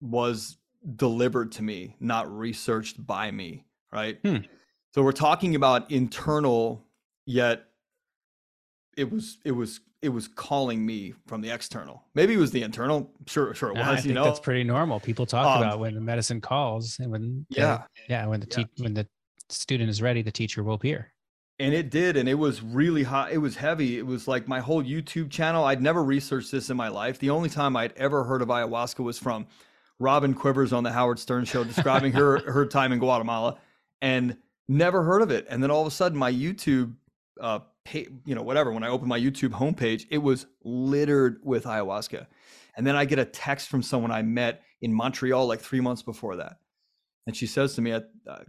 [0.00, 0.56] was
[0.96, 4.18] delivered to me, not researched by me, right?
[4.24, 4.38] Hmm.
[4.94, 6.82] So we're talking about internal,
[7.26, 7.66] yet
[8.96, 12.04] it was it was it was calling me from the external.
[12.14, 13.10] Maybe it was the internal.
[13.26, 13.82] Sure, sure it was.
[13.86, 15.00] I you think know, that's pretty normal.
[15.00, 17.82] People talk Um, about when the medicine calls and when the- yeah.
[18.08, 18.64] yeah, when the Yeah.
[18.64, 19.06] te- when the
[19.48, 21.12] student is ready, the teacher will appear.
[21.58, 23.30] And it did, and it was really hot.
[23.32, 23.96] It was heavy.
[23.96, 25.64] It was like my whole YouTube channel.
[25.64, 27.18] I'd never researched this in my life.
[27.18, 29.46] The only time I'd ever heard of ayahuasca was from
[30.00, 33.56] Robin Quivers on the Howard Stern show describing her her time in Guatemala,
[34.02, 34.36] and
[34.68, 35.46] never heard of it.
[35.48, 36.94] And then all of a sudden, my YouTube,
[37.40, 38.72] uh, pay, you know, whatever.
[38.72, 42.26] When I opened my YouTube homepage, it was littered with ayahuasca.
[42.76, 46.02] And then I get a text from someone I met in Montreal like three months
[46.02, 46.58] before that.
[47.26, 48.00] And she says to me, uh,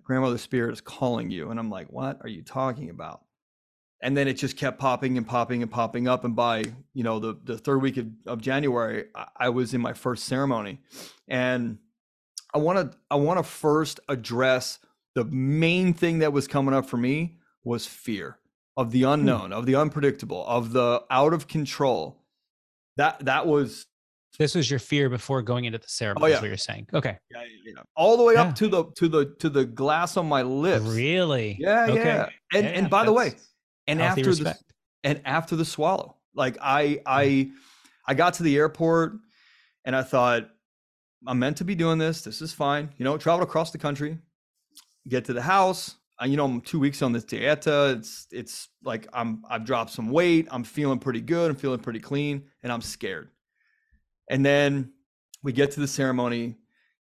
[0.03, 1.49] Grandmother Spirit is calling you.
[1.49, 3.21] And I'm like, what are you talking about?
[4.01, 6.25] And then it just kept popping and popping and popping up.
[6.25, 6.63] And by,
[6.93, 10.25] you know, the, the third week of, of January, I, I was in my first
[10.25, 10.79] ceremony.
[11.27, 11.77] And
[12.53, 14.79] I want to, I want to first address
[15.13, 18.37] the main thing that was coming up for me was fear
[18.77, 19.09] of the hmm.
[19.09, 22.21] unknown, of the unpredictable, of the out of control.
[22.97, 23.87] That, that was
[24.39, 26.41] This was your fear before going into the ceremony, oh, is Oh, yeah.
[26.41, 26.87] what you're saying.
[26.93, 27.17] Okay.
[27.29, 28.43] yeah, yeah, all the way Yeah.
[28.43, 30.85] up to the to the to the glass on my lips.
[30.85, 31.57] Really?
[31.59, 32.03] Yeah, Okay.
[32.03, 32.29] yeah.
[32.53, 33.33] And and by the way,
[33.87, 34.55] and after the
[35.03, 37.51] and after the swallow, like I I
[38.07, 39.13] I got to the airport
[39.83, 40.49] and I thought
[41.27, 42.21] I'm meant to be doing this.
[42.21, 42.89] This is fine.
[42.97, 44.17] You know, travel across the country,
[45.07, 45.95] get to the house.
[46.23, 47.97] You know, I'm two weeks on this dieta.
[47.97, 50.47] It's it's like I'm I've dropped some weight.
[50.49, 51.51] I'm feeling pretty good.
[51.51, 53.29] I'm feeling pretty clean, and I'm scared.
[54.29, 54.93] And then
[55.43, 56.55] we get to the ceremony,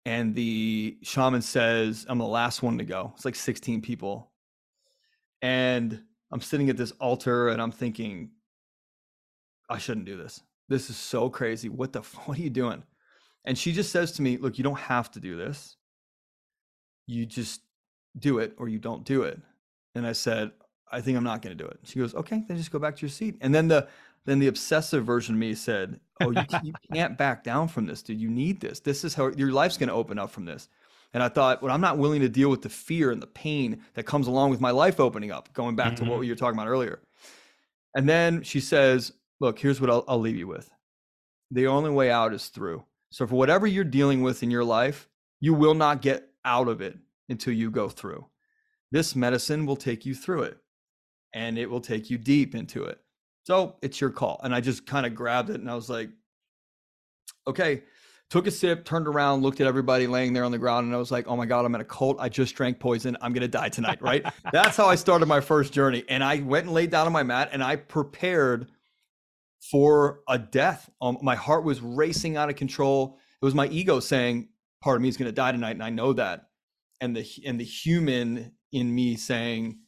[0.08, 3.12] and the shaman says, I'm the last one to go.
[3.18, 4.32] It's like 16 people.
[5.42, 8.32] And I'm sitting at this altar and I'm thinking,
[9.70, 10.42] I shouldn't do this.
[10.70, 11.68] This is so crazy.
[11.68, 12.84] What the, what are you doing?
[13.44, 15.76] And she just says to me, Look, you don't have to do this.
[17.06, 17.60] You just
[18.20, 19.40] do it or you don't do it.
[19.96, 20.52] And I said,
[20.92, 21.80] I think I'm not going to do it.
[21.84, 23.36] She goes, Okay, then just go back to your seat.
[23.42, 23.88] And then the,
[24.28, 28.04] then the obsessive version of me said, "Oh, you, you can't back down from this,
[28.04, 28.20] dude.
[28.20, 28.82] You need this.
[28.82, 30.68] This is how your life's going to open up from this."
[31.14, 33.82] And I thought, well, I'm not willing to deal with the fear and the pain
[33.94, 35.52] that comes along with my life opening up.
[35.54, 36.24] Going back to what mm-hmm.
[36.24, 37.00] you were talking about earlier.
[37.96, 40.70] And then she says, "Look, here's what I'll, I'll leave you with.
[41.50, 42.84] The only way out is through.
[43.10, 45.08] So for whatever you're dealing with in your life,
[45.40, 46.98] you will not get out of it
[47.30, 48.26] until you go through.
[48.92, 50.58] This medicine will take you through it,
[51.34, 53.00] and it will take you deep into it."
[53.48, 54.42] So it's your call.
[54.44, 56.10] And I just kind of grabbed it and I was like,
[57.48, 57.84] okay.
[58.30, 60.98] Took a sip, turned around, looked at everybody laying there on the ground, and I
[60.98, 62.18] was like, oh my God, I'm in a cult.
[62.20, 63.16] I just drank poison.
[63.22, 64.02] I'm going to die tonight.
[64.02, 64.26] Right.
[64.52, 66.04] That's how I started my first journey.
[66.10, 68.68] And I went and laid down on my mat and I prepared
[69.72, 70.90] for a death.
[71.02, 73.18] Um, my heart was racing out of control.
[73.42, 74.50] It was my ego saying,
[74.82, 75.78] part of me is going to die tonight.
[75.78, 76.47] And I know that.
[77.00, 79.80] And the, and the human in me saying,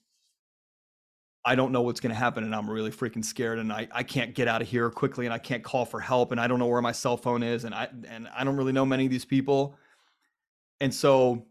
[1.45, 4.03] I don't know what's going to happen and I'm really freaking scared and I, I
[4.03, 6.60] can't get out of here quickly and I can't call for help and I don't
[6.60, 9.12] know where my cell phone is and I and I don't really know many of
[9.12, 9.76] these people.
[10.82, 11.45] And so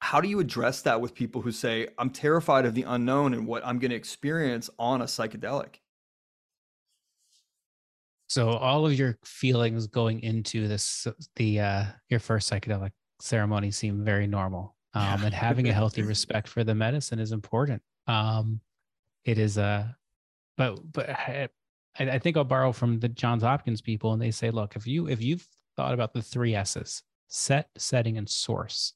[0.00, 3.46] how do you address that with people who say I'm terrified of the unknown and
[3.46, 5.76] what I'm going to experience on a psychedelic?
[8.28, 11.06] So all of your feelings going into this,
[11.36, 14.76] the uh, your first psychedelic ceremony seem very normal.
[14.92, 17.80] Um, and having a healthy respect for the medicine is important.
[18.08, 18.60] Um,
[19.24, 19.96] it is a,
[20.56, 21.48] but but I,
[21.98, 25.06] I think I'll borrow from the Johns Hopkins people, and they say, look, if you
[25.08, 25.46] if you've
[25.76, 28.94] thought about the three S's, set, setting, and source,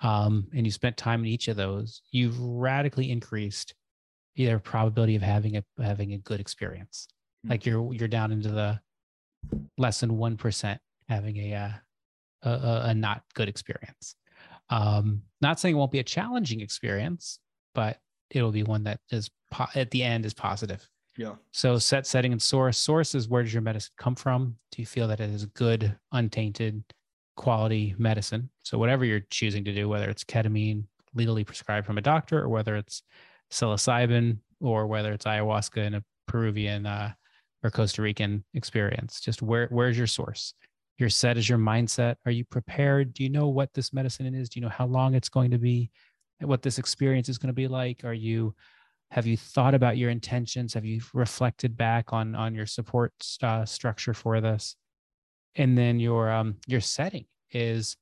[0.00, 3.74] um, and you spent time in each of those, you've radically increased
[4.36, 7.08] either probability of having a having a good experience.
[7.44, 7.50] Mm-hmm.
[7.50, 8.80] Like you're you're down into the
[9.76, 11.70] less than one percent having a, uh,
[12.44, 14.16] a, a not good experience.
[14.70, 17.38] Um, not saying it won't be a challenging experience,
[17.74, 17.98] but
[18.30, 20.88] it'll be one that is po- at the end is positive.
[21.16, 21.34] Yeah.
[21.52, 22.78] So set, setting, and source.
[22.78, 24.56] Source is where does your medicine come from?
[24.72, 26.82] Do you feel that it is good, untainted,
[27.36, 28.50] quality medicine?
[28.62, 30.84] So whatever you're choosing to do, whether it's ketamine
[31.14, 33.02] legally prescribed from a doctor, or whether it's
[33.52, 37.12] psilocybin, or whether it's ayahuasca in a Peruvian uh,
[37.62, 40.54] or Costa Rican experience, just where where's your source?
[40.98, 42.16] Your set is your mindset.
[42.24, 43.14] Are you prepared?
[43.14, 44.48] Do you know what this medicine is?
[44.48, 45.90] Do you know how long it's going to be?
[46.40, 48.04] What this experience is going to be like?
[48.04, 48.54] Are you
[49.14, 53.64] have you thought about your intentions have you reflected back on on your support uh,
[53.64, 54.76] structure for this
[55.54, 57.96] and then your um your setting is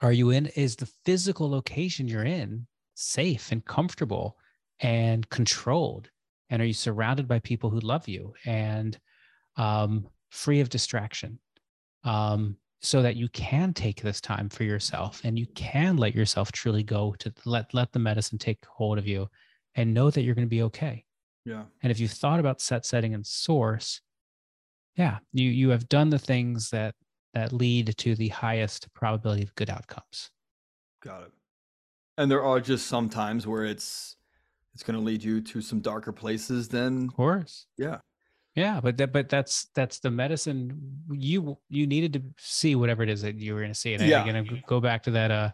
[0.00, 4.36] are you in is the physical location you're in safe and comfortable
[4.80, 6.08] and controlled
[6.50, 8.98] and are you surrounded by people who love you and
[9.56, 11.38] um, free of distraction
[12.04, 16.50] um, so that you can take this time for yourself and you can let yourself
[16.50, 19.28] truly go to let let the medicine take hold of you
[19.76, 21.04] and know that you're going to be okay.
[21.44, 21.64] Yeah.
[21.82, 24.00] And if you've thought about set setting and source,
[24.96, 26.94] yeah, you you have done the things that
[27.34, 30.30] that lead to the highest probability of good outcomes.
[31.02, 31.32] Got it.
[32.18, 34.16] And there are just some times where it's
[34.74, 37.66] it's going to lead you to some darker places than Of course.
[37.76, 37.98] Yeah.
[38.54, 40.78] Yeah, but that but that's that's the medicine
[41.10, 43.94] you you needed to see whatever it is that you were going to see.
[43.94, 44.22] And yeah.
[44.22, 45.50] I'm going to go back to that uh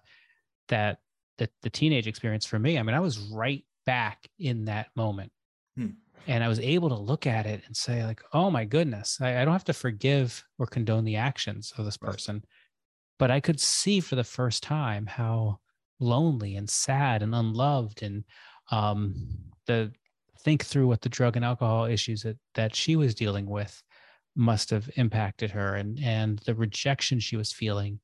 [0.68, 0.99] that
[1.38, 2.78] the the teenage experience for me.
[2.78, 5.32] I mean, I was right back in that moment.
[5.76, 5.90] Hmm.
[6.26, 9.40] And I was able to look at it and say, like, oh my goodness, I,
[9.40, 12.34] I don't have to forgive or condone the actions of this person.
[12.36, 12.44] Right.
[13.18, 15.61] But I could see for the first time how
[16.01, 18.24] lonely and sad and unloved and
[18.70, 19.14] um,
[19.66, 19.92] the
[20.45, 23.82] think through what the drug and alcohol issues that, that she was dealing with
[24.36, 27.99] must have impacted her and and the rejection she was feeling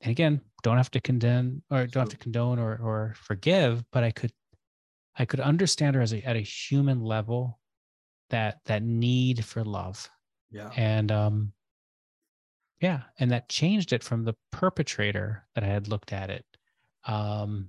[0.00, 4.02] and again don't have to condemn or don't have to condone or or forgive but
[4.02, 4.32] i could
[5.20, 7.58] I could understand her as a, at a human level
[8.30, 10.08] that that need for love.
[10.50, 10.70] Yeah.
[10.76, 11.52] And um
[12.80, 16.44] yeah, and that changed it from the perpetrator that I had looked at it
[17.04, 17.68] um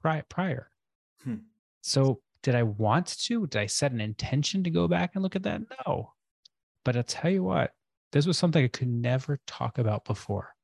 [0.00, 0.70] prior prior.
[1.22, 1.36] Hmm.
[1.82, 3.46] So did I want to?
[3.46, 5.62] Did I set an intention to go back and look at that?
[5.86, 6.12] No.
[6.84, 7.72] But I'll tell you what,
[8.10, 10.54] this was something I could never talk about before.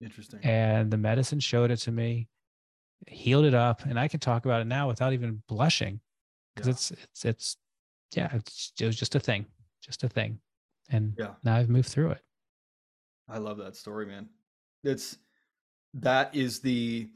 [0.00, 0.40] Interesting.
[0.42, 2.28] And the medicine showed it to me
[3.06, 6.00] healed it up and i can talk about it now without even blushing
[6.54, 6.72] because yeah.
[6.72, 7.56] it's it's it's
[8.14, 9.44] yeah it's, it was just a thing
[9.82, 10.38] just a thing
[10.90, 12.22] and yeah now i've moved through it
[13.28, 14.28] i love that story man
[14.82, 15.18] it's
[15.94, 17.08] that is the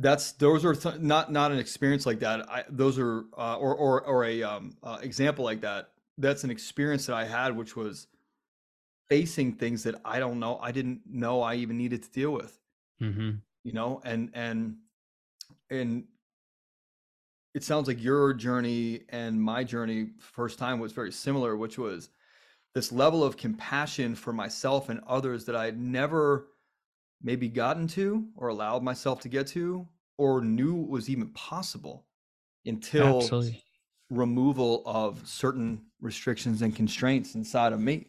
[0.00, 2.48] that's those are th- not not an experience like that.
[2.48, 5.90] I, those are uh, or or or a um, uh, example like that.
[6.18, 8.06] That's an experience that i had which was
[9.08, 12.58] facing things that i don't know i didn't know i even needed to deal with.
[13.00, 13.30] Mm-hmm.
[13.64, 14.76] You know and and
[15.70, 16.04] and
[17.54, 22.10] it sounds like your journey and my journey first time was very similar which was
[22.74, 26.48] this level of compassion for myself and others that i had never
[27.22, 29.86] maybe gotten to or allowed myself to get to
[30.18, 32.06] or knew was even possible
[32.66, 33.62] until Absolutely.
[34.10, 38.06] removal of certain restrictions and constraints inside of me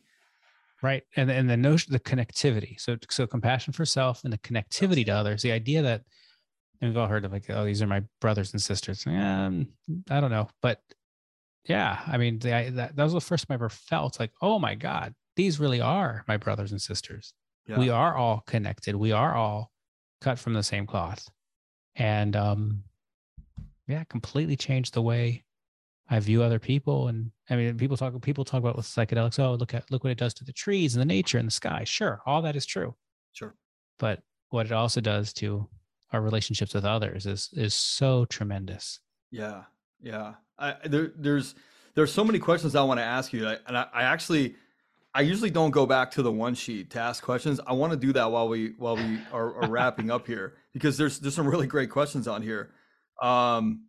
[0.82, 5.06] right and and the notion the connectivity so so compassion for self and the connectivity
[5.06, 6.04] to others the idea that
[6.82, 9.68] we've all heard of like oh these are my brothers and sisters um,
[10.10, 10.82] i don't know but
[11.68, 14.32] yeah i mean the, I, that, that was the first time i ever felt like
[14.42, 17.34] oh my god these really are my brothers and sisters
[17.68, 17.78] yeah.
[17.78, 19.72] we are all connected we are all
[20.22, 21.30] cut from the same cloth
[21.96, 22.84] and um
[23.88, 25.44] yeah completely changed the way
[26.12, 29.40] I view other people, and I mean, people talk people talk about with psychedelics.
[29.40, 31.54] Oh, look at look what it does to the trees and the nature and the
[31.54, 31.86] sky.
[31.86, 32.96] Sure, all that is true.
[33.32, 33.56] Sure,
[33.98, 35.70] but what it also does to
[36.12, 39.00] our relationships with others is is so tremendous.
[39.32, 39.64] Yeah,
[40.02, 40.34] yeah.
[40.60, 41.56] I, there, there's
[41.96, 44.56] there's so many questions I want to ask you, and I, I actually
[45.14, 47.60] I usually don't go back to the one sheet to ask questions.
[47.68, 50.98] I want to do that while we while we are, are wrapping up here because
[50.98, 52.72] there's there's some really great questions on here.
[53.22, 53.88] Um,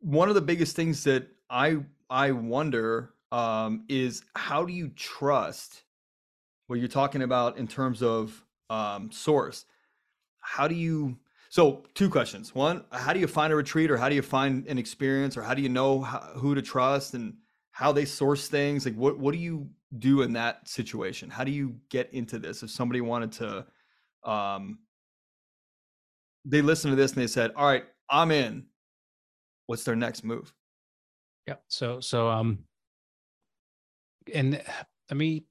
[0.00, 5.82] one of the biggest things that I I wonder um, is how do you trust
[6.66, 9.66] what you're talking about in terms of um, source?
[10.40, 11.18] How do you?
[11.50, 12.54] So, two questions.
[12.54, 15.42] One, how do you find a retreat, or how do you find an experience, or
[15.42, 17.34] how do you know how, who to trust and
[17.72, 18.84] how they source things?
[18.84, 19.68] Like, what what do you
[19.98, 21.28] do in that situation?
[21.30, 22.62] How do you get into this?
[22.62, 23.66] If somebody wanted to,
[24.24, 24.78] um,
[26.44, 28.66] they listen to this and they said, "All right, I'm in."
[29.66, 30.52] What's their next move?
[31.46, 31.54] Yeah.
[31.68, 32.58] So so um
[34.32, 34.62] and
[35.10, 35.44] let me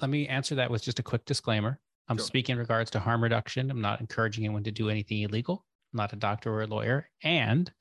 [0.00, 1.80] let me answer that with just a quick disclaimer.
[2.08, 2.26] I'm sure.
[2.26, 3.70] speaking in regards to harm reduction.
[3.70, 5.64] I'm not encouraging anyone to do anything illegal.
[5.92, 7.08] I'm not a doctor or a lawyer.
[7.22, 7.72] And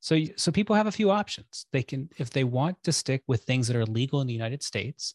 [0.00, 1.66] so so people have a few options.
[1.72, 4.62] They can if they want to stick with things that are legal in the United
[4.62, 5.14] States,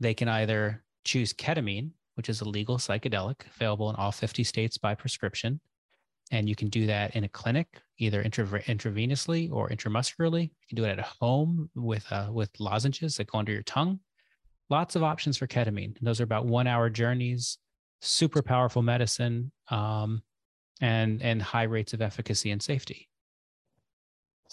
[0.00, 4.78] they can either choose ketamine, which is a legal psychedelic available in all 50 states
[4.78, 5.60] by prescription,
[6.32, 10.42] and you can do that in a clinic, either intrav- intravenously or intramuscularly.
[10.42, 14.00] You can do it at home with uh, with lozenges that go under your tongue.
[14.68, 15.96] Lots of options for ketamine.
[16.00, 17.58] Those are about one hour journeys,
[18.00, 20.22] super powerful medicine, um,
[20.80, 23.08] and and high rates of efficacy and safety.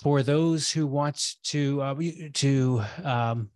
[0.02, 1.96] For those who want to uh,
[2.34, 3.50] to um,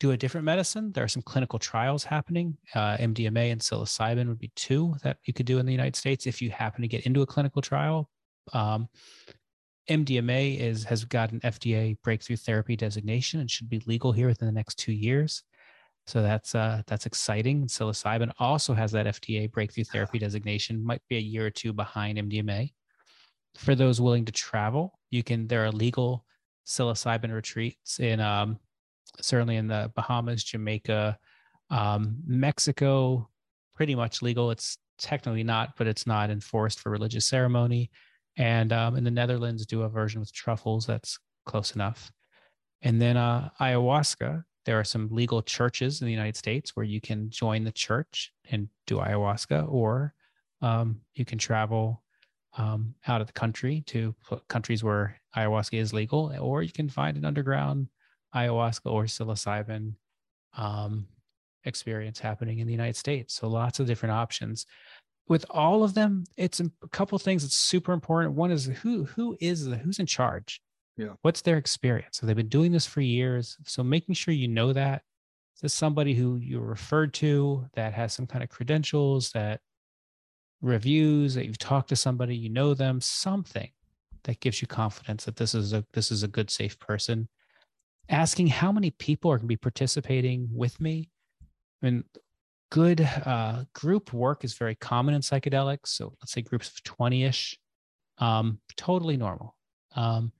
[0.00, 0.92] do a different medicine.
[0.92, 2.56] There are some clinical trials happening.
[2.74, 6.26] Uh, MDMA and psilocybin would be two that you could do in the United States
[6.26, 8.08] if you happen to get into a clinical trial.
[8.52, 8.88] Um,
[9.90, 14.46] MDMA is has got an FDA breakthrough therapy designation and should be legal here within
[14.46, 15.42] the next two years.
[16.06, 17.66] So that's uh, that's exciting.
[17.66, 20.84] Psilocybin also has that FDA breakthrough therapy designation.
[20.84, 22.72] Might be a year or two behind MDMA.
[23.56, 25.46] For those willing to travel, you can.
[25.46, 26.24] There are legal
[26.66, 28.58] psilocybin retreats in um,
[29.20, 31.18] certainly in the Bahamas, Jamaica,
[31.70, 33.28] um, Mexico,
[33.74, 34.50] pretty much legal.
[34.50, 37.90] It's technically not, but it's not enforced for religious ceremony.
[38.36, 42.12] And um, in the Netherlands, do a version with truffles that's close enough.
[42.82, 47.00] And then uh, ayahuasca, there are some legal churches in the United States where you
[47.00, 50.14] can join the church and do ayahuasca, or
[50.60, 52.02] um, you can travel
[52.56, 54.14] um, out of the country to
[54.48, 57.88] countries where ayahuasca is legal, or you can find an underground
[58.34, 59.94] ayahuasca or psilocybin
[60.56, 61.06] um,
[61.64, 63.34] experience happening in the United States.
[63.34, 64.66] So lots of different options.
[65.28, 68.34] With all of them, it's a couple things that's super important.
[68.34, 70.60] One is who who is the who's in charge?
[70.96, 71.14] Yeah.
[71.22, 72.16] What's their experience?
[72.18, 73.56] So they've been doing this for years.
[73.64, 75.02] So making sure you know that.
[75.56, 79.60] Is this somebody who you're referred to that has some kind of credentials, that
[80.60, 83.70] reviews, that you've talked to somebody, you know them, something
[84.24, 87.28] that gives you confidence that this is a this is a good, safe person
[88.08, 91.10] asking how many people are going to be participating with me.
[91.82, 92.04] I mean,
[92.70, 95.88] good uh, group work is very common in psychedelics.
[95.88, 97.58] So let's say groups of 20 ish,
[98.18, 99.56] um, totally normal.
[99.94, 100.32] Um,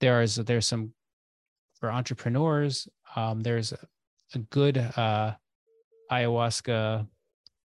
[0.00, 0.92] there is, there's some
[1.80, 3.78] for entrepreneurs, um, there's a,
[4.34, 5.32] a good uh,
[6.10, 7.06] ayahuasca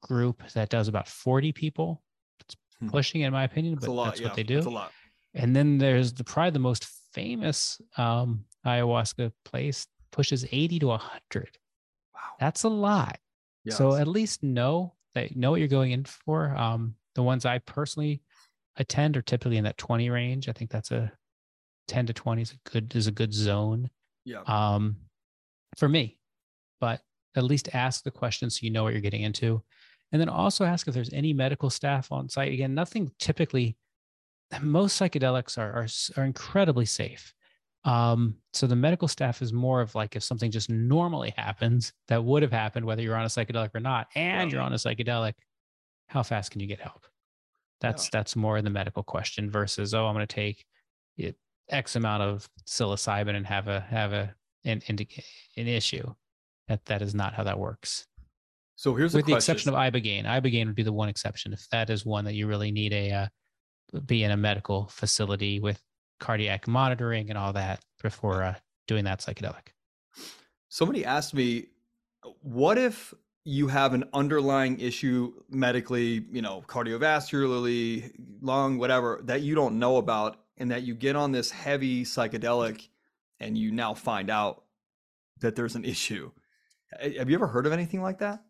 [0.02, 2.02] group that does about 40 people.
[2.42, 2.90] It's hmm.
[2.90, 4.28] pushing, in my opinion, but that's, lot, that's yeah.
[4.28, 4.56] what they do.
[4.56, 4.92] That's a lot.
[5.34, 11.58] And then there's the probably the most famous um, ayahuasca place pushes 80 to 100.
[12.14, 12.20] Wow.
[12.40, 13.18] That's a lot.
[13.64, 13.78] Yes.
[13.78, 16.56] So at least know that know what you're going in for.
[16.56, 18.22] Um, the ones I personally
[18.78, 20.50] attend are typically in that 20 range.
[20.50, 21.12] I think that's a
[21.88, 23.90] 10 to 20 is a good is a good zone.
[24.26, 24.42] Yeah.
[24.46, 24.98] Um,
[25.78, 26.18] for me,
[26.80, 27.02] but
[27.36, 29.64] at least ask the question so you know what you're getting into,
[30.12, 32.52] and then also ask if there's any medical staff on site.
[32.52, 33.78] Again, nothing typically.
[34.62, 35.88] Most psychedelics are are,
[36.22, 37.34] are incredibly safe.
[37.84, 42.24] Um, so the medical staff is more of like if something just normally happens that
[42.24, 45.34] would have happened whether you're on a psychedelic or not, and you're on a psychedelic,
[46.08, 47.06] how fast can you get help?
[47.80, 48.10] That's yeah.
[48.14, 50.66] that's more the medical question versus oh I'm going to take
[51.18, 51.36] it,
[51.70, 55.00] X amount of psilocybin and have a have a an, an,
[55.58, 56.14] an issue.
[56.68, 58.06] That that is not how that works.
[58.82, 60.26] So here's with the exception of ibogaine.
[60.26, 63.12] Ibogaine would be the one exception if that is one that you really need a
[63.12, 63.28] uh,
[64.08, 65.80] be in a medical facility with
[66.20, 68.56] cardiac monitoring and all that before uh,
[68.88, 69.68] doing that psychedelic.
[70.70, 71.68] Somebody asked me,
[72.42, 73.14] what if
[73.44, 79.98] you have an underlying issue medically, you know, cardiovascularly, lung, whatever, that you don't know
[79.98, 82.88] about, and that you get on this heavy psychedelic
[83.40, 84.64] and you now find out
[85.42, 86.32] that there's an issue.
[87.00, 88.44] Have you ever heard of anything like that?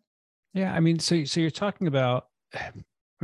[0.54, 2.70] Yeah, I mean, so so you're talking about I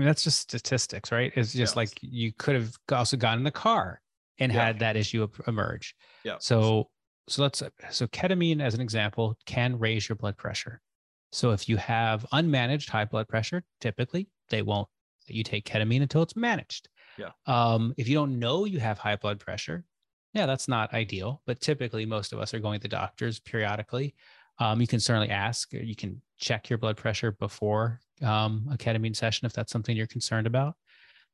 [0.00, 1.32] mean that's just statistics, right?
[1.34, 1.76] It's just yes.
[1.76, 4.00] like you could have also gotten in the car
[4.38, 4.64] and yeah.
[4.64, 5.94] had that issue emerge.
[6.24, 6.36] Yeah.
[6.40, 6.90] So
[7.28, 10.80] so let's so ketamine as an example can raise your blood pressure.
[11.32, 14.88] So if you have unmanaged high blood pressure, typically they won't
[15.26, 16.88] you take ketamine until it's managed.
[17.18, 17.30] Yeah.
[17.46, 19.84] Um, if you don't know you have high blood pressure,
[20.32, 24.14] yeah, that's not ideal, but typically most of us are going to the doctors periodically.
[24.58, 29.14] Um, you can certainly ask, you can check your blood pressure before um, a ketamine
[29.14, 30.74] session if that's something you're concerned about.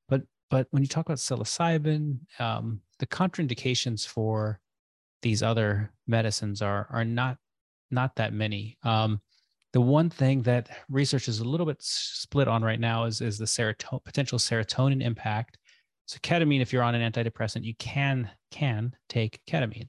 [0.08, 4.60] But but when you talk about psilocybin, um, the contraindications for
[5.22, 7.38] these other medicines are are not
[7.90, 8.76] not that many.
[8.82, 9.20] Um,
[9.72, 13.38] the one thing that research is a little bit split on right now is is
[13.38, 15.58] the serotonin potential serotonin impact.
[16.06, 19.88] So ketamine, if you're on an antidepressant, you can can take ketamine.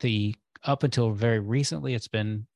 [0.00, 0.34] The
[0.66, 2.46] up until very recently, it's been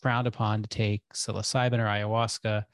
[0.00, 2.64] frowned upon to take psilocybin or ayahuasca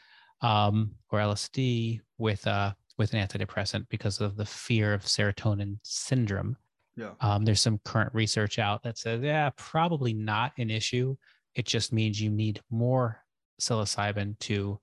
[0.41, 6.57] um, or LSD with uh, with an antidepressant because of the fear of serotonin syndrome.
[6.97, 7.11] Yeah.
[7.21, 11.16] Um, there's some current research out that says, yeah, probably not an issue.
[11.57, 13.19] It just means you need more
[13.61, 14.79] psilocybin to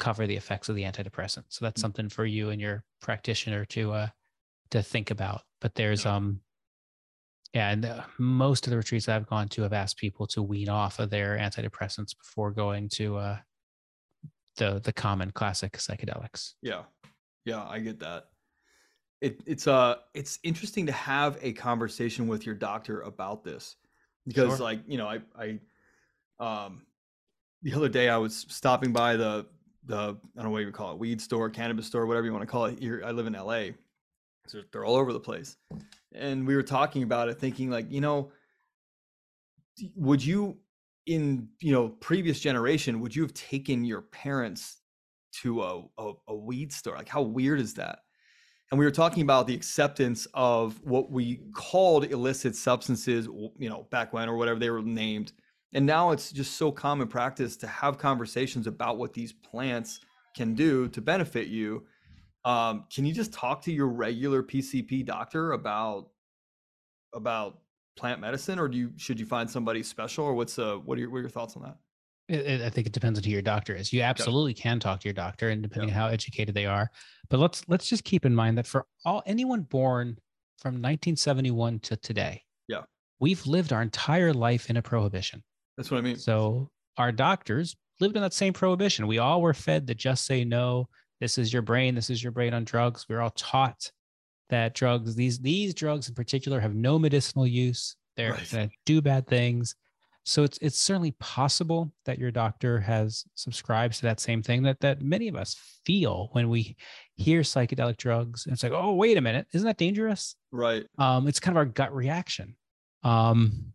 [0.00, 1.44] cover the effects of the antidepressant.
[1.48, 1.82] So that's mm.
[1.82, 4.06] something for you and your practitioner to uh,
[4.70, 5.42] to think about.
[5.60, 6.16] But there's yeah.
[6.16, 6.40] um
[7.54, 11.08] and most of the retreats I've gone to have asked people to wean off of
[11.08, 13.38] their antidepressants before going to uh,
[14.56, 16.54] the the common classic psychedelics.
[16.62, 16.82] Yeah,
[17.44, 18.24] yeah, I get that.
[19.20, 23.76] It, it's uh it's interesting to have a conversation with your doctor about this
[24.26, 24.64] because sure.
[24.64, 25.60] like you know I I
[26.40, 26.82] um
[27.62, 29.46] the other day I was stopping by the
[29.86, 32.42] the I don't know what you call it weed store cannabis store whatever you want
[32.42, 33.68] to call it here I live in LA
[34.46, 35.56] so they're all over the place
[36.14, 38.30] and we were talking about it thinking like you know
[39.96, 40.56] would you
[41.06, 44.78] in you know previous generation would you have taken your parents
[45.42, 46.96] to a, a, a weed store?
[46.96, 48.00] Like how weird is that?
[48.70, 53.86] And we were talking about the acceptance of what we called illicit substances you know
[53.90, 55.32] back when or whatever they were named.
[55.74, 60.00] And now it's just so common practice to have conversations about what these plants
[60.36, 61.84] can do to benefit you
[62.44, 66.08] um, can you just talk to your regular PCP doctor about
[67.12, 67.58] about
[67.96, 71.00] plant medicine, or do you should you find somebody special, or what's uh what are
[71.00, 71.76] your what are your thoughts on that?
[72.26, 73.92] It, it, I think it depends on who your doctor is.
[73.92, 74.62] You absolutely yep.
[74.62, 75.96] can talk to your doctor, and depending yep.
[75.96, 76.90] on how educated they are.
[77.30, 80.18] But let's let's just keep in mind that for all anyone born
[80.58, 82.82] from 1971 to today, yeah,
[83.20, 85.42] we've lived our entire life in a prohibition.
[85.76, 86.16] That's what I mean.
[86.16, 89.06] So our doctors lived in that same prohibition.
[89.06, 90.88] We all were fed to just say no.
[91.20, 91.94] This is your brain.
[91.94, 93.06] This is your brain on drugs.
[93.08, 93.90] We we're all taught
[94.50, 97.96] that drugs, these these drugs in particular, have no medicinal use.
[98.16, 98.50] They're right.
[98.50, 99.74] going to do bad things.
[100.24, 104.80] So it's it's certainly possible that your doctor has subscribed to that same thing that
[104.80, 105.54] that many of us
[105.84, 106.76] feel when we
[107.16, 108.46] hear psychedelic drugs.
[108.46, 110.36] And it's like, oh, wait a minute, isn't that dangerous?
[110.50, 110.84] Right.
[110.98, 112.56] Um, it's kind of our gut reaction.
[113.02, 113.72] Um,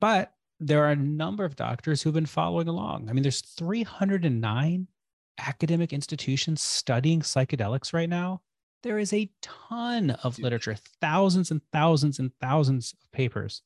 [0.00, 3.08] but there are a number of doctors who've been following along.
[3.08, 4.88] I mean, there's 309
[5.38, 8.40] academic institutions studying psychedelics right now.
[8.82, 13.62] There is a ton of literature, thousands and thousands and thousands of papers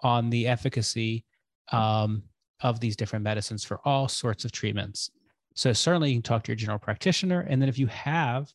[0.00, 1.24] on the efficacy
[1.72, 2.22] um,
[2.60, 5.10] of these different medicines for all sorts of treatments.
[5.54, 7.40] So certainly you can talk to your general practitioner.
[7.40, 8.52] And then if you have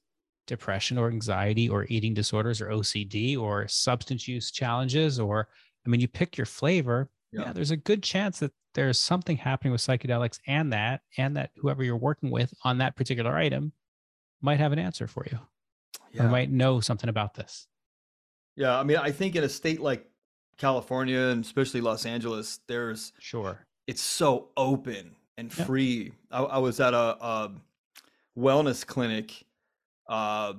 [0.48, 5.49] depression or anxiety or eating disorders or OCD or substance use challenges, or
[5.85, 7.47] I mean, you pick your flavor, yeah.
[7.47, 11.51] yeah, there's a good chance that there's something happening with psychedelics and that, and that
[11.55, 13.72] whoever you're working with on that particular item
[14.41, 15.39] might have an answer for you
[16.11, 16.26] yeah.
[16.26, 17.68] or might know something about this.
[18.55, 18.77] Yeah.
[18.77, 20.05] I mean, I think in a state like
[20.57, 26.11] California and especially Los Angeles, there's sure it's so open and free.
[26.31, 27.51] I, I, was at a, a
[28.38, 29.45] wellness clinic
[30.09, 30.53] uh,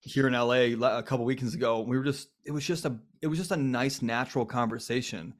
[0.00, 1.80] here in LA a couple weekends ago.
[1.80, 5.34] We were just it was just a it was just a nice natural conversation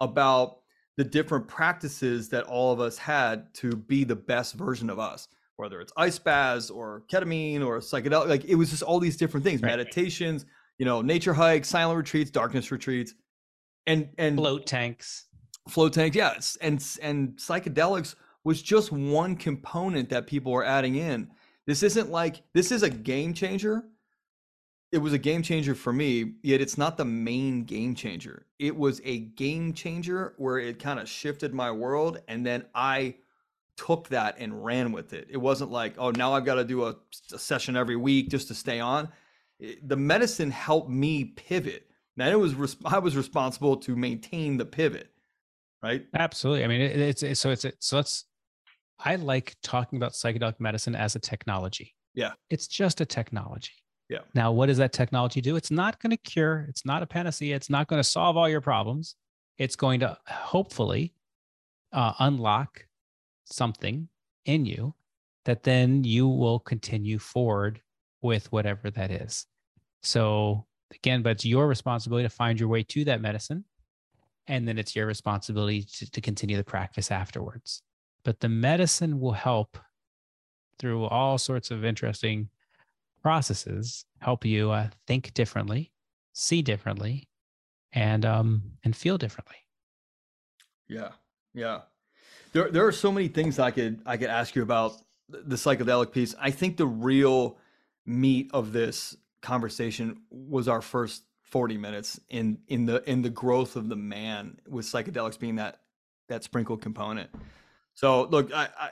[0.00, 0.58] about
[0.96, 5.28] the different practices that all of us had to be the best version of us
[5.56, 9.44] whether it's ice baths or ketamine or psychedelic like it was just all these different
[9.44, 9.70] things right.
[9.70, 10.44] meditations
[10.78, 13.14] you know nature hikes silent retreats darkness retreats
[13.86, 15.26] and and float tanks
[15.68, 18.14] float tanks yeah and and psychedelics
[18.44, 21.28] was just one component that people were adding in
[21.66, 23.84] this isn't like this is a game changer
[24.92, 28.46] it was a game changer for me, yet it's not the main game changer.
[28.58, 32.20] It was a game changer where it kind of shifted my world.
[32.28, 33.16] And then I
[33.76, 35.26] took that and ran with it.
[35.30, 36.96] It wasn't like, oh, now I've got to do a,
[37.32, 39.08] a session every week just to stay on.
[39.58, 41.90] It, the medicine helped me pivot.
[42.16, 45.10] Now it was res- I was responsible to maintain the pivot,
[45.82, 46.06] right?
[46.14, 46.64] Absolutely.
[46.64, 48.24] I mean, it, it's, it's so it's it, so let's.
[48.98, 51.94] I like talking about psychedelic medicine as a technology.
[52.14, 53.72] Yeah, it's just a technology.
[54.08, 54.20] Yeah.
[54.34, 55.56] Now, what does that technology do?
[55.56, 58.48] It's not going to cure, it's not a panacea, it's not going to solve all
[58.48, 59.16] your problems.
[59.58, 61.14] It's going to hopefully
[61.92, 62.86] uh, unlock
[63.46, 64.08] something
[64.44, 64.94] in you
[65.44, 67.80] that then you will continue forward
[68.20, 69.46] with whatever that is.
[70.02, 73.64] So, again, but it's your responsibility to find your way to that medicine.
[74.46, 77.82] And then it's your responsibility to, to continue the practice afterwards.
[78.24, 79.78] But the medicine will help
[80.78, 82.48] through all sorts of interesting
[83.26, 85.90] processes, help you uh, think differently,
[86.32, 87.28] see differently,
[87.90, 89.56] and um, and feel differently.
[90.86, 91.08] Yeah,
[91.52, 91.80] yeah.
[92.52, 94.92] There, there are so many things I could I could ask you about
[95.28, 96.36] the psychedelic piece.
[96.40, 97.58] I think the real
[98.06, 103.74] meat of this conversation was our first 40 minutes in in the in the growth
[103.74, 105.80] of the man with psychedelics being that
[106.28, 107.28] that sprinkled component.
[107.94, 108.90] So look, I, I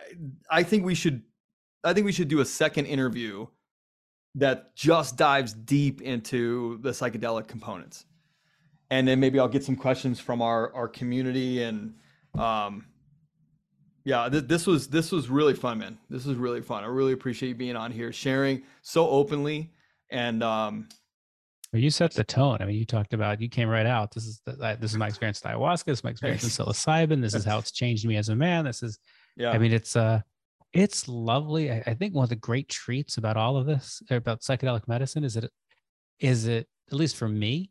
[0.51, 1.23] I think we should
[1.85, 3.47] I think we should do a second interview
[4.35, 8.07] that just dives deep into the psychedelic components.
[8.91, 11.95] And then maybe I'll get some questions from our our community and
[12.39, 12.87] um
[14.05, 15.99] yeah, th- this was this was really fun, man.
[16.11, 16.85] This was really fun.
[16.85, 19.73] I really appreciate you being on here, sharing so openly,
[20.11, 20.89] and um,
[21.73, 22.59] you set the tone.
[22.61, 24.13] I mean, you talked about you came right out.
[24.15, 25.85] This is the, this is my experience with ayahuasca.
[25.85, 27.21] This is my experience with psilocybin.
[27.21, 28.65] This is how it's changed me as a man.
[28.65, 28.99] This is,
[29.37, 29.51] yeah.
[29.51, 30.21] I mean, it's uh,
[30.75, 31.71] it's lovely.
[31.71, 35.25] I, I think one of the great treats about all of this, about psychedelic medicine,
[35.25, 35.53] is that it,
[36.19, 37.71] is it at least for me,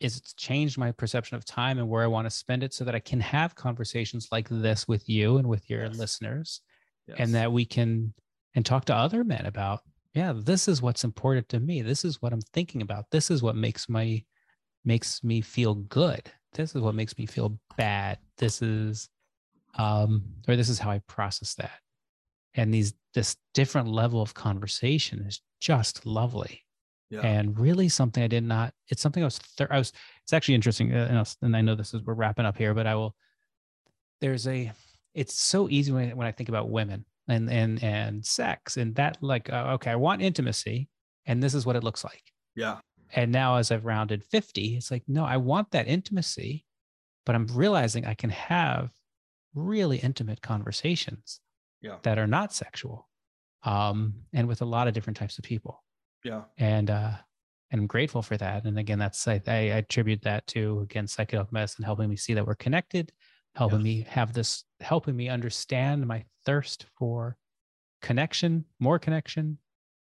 [0.00, 2.84] is it's changed my perception of time and where I want to spend it so
[2.84, 5.98] that I can have conversations like this with you and with your yes.
[5.98, 6.60] listeners
[7.08, 7.16] yes.
[7.18, 8.14] and that we can
[8.54, 9.80] and talk to other men about
[10.14, 13.42] yeah this is what's important to me this is what I'm thinking about this is
[13.42, 14.22] what makes my
[14.84, 19.08] makes me feel good this is what makes me feel bad this is
[19.74, 21.80] um or this is how I process that
[22.58, 26.64] and these this different level of conversation is just lovely
[27.08, 27.20] yeah.
[27.20, 28.74] and really something I did not.
[28.88, 29.38] It's something I was.
[29.38, 29.92] Thir- I was.
[30.24, 32.96] It's actually interesting, uh, and I know this is we're wrapping up here, but I
[32.96, 33.14] will.
[34.20, 34.72] There's a.
[35.14, 39.18] It's so easy when when I think about women and and and sex and that
[39.20, 40.88] like uh, okay, I want intimacy,
[41.26, 42.22] and this is what it looks like.
[42.54, 42.78] Yeah.
[43.14, 46.66] And now as I've rounded fifty, it's like no, I want that intimacy,
[47.24, 48.90] but I'm realizing I can have
[49.54, 51.40] really intimate conversations
[51.80, 51.96] yeah.
[52.02, 53.08] that are not sexual
[53.64, 55.82] um, and with a lot of different types of people
[56.24, 56.42] yeah.
[56.56, 57.12] And uh
[57.70, 58.64] and I'm grateful for that.
[58.64, 62.46] And again, that's I, I attribute that to again psychedelic medicine helping me see that
[62.46, 63.12] we're connected,
[63.54, 67.36] helping me have this, helping me understand my thirst for
[68.00, 69.58] connection, more connection,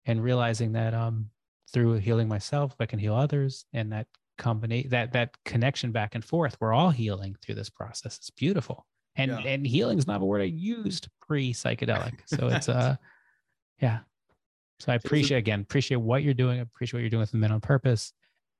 [0.05, 1.29] and realizing that um
[1.73, 4.07] through healing myself, I can heal others, and that
[4.37, 8.17] combination that that connection back and forth, we're all healing through this process.
[8.17, 8.85] It's beautiful.
[9.17, 9.39] And yeah.
[9.39, 12.95] and healing is not a word I used pre psychedelic, so it's uh
[13.81, 13.99] yeah
[14.79, 16.59] so I appreciate again, appreciate what you're doing.
[16.59, 18.13] Appreciate what you're doing with the Men on Purpose,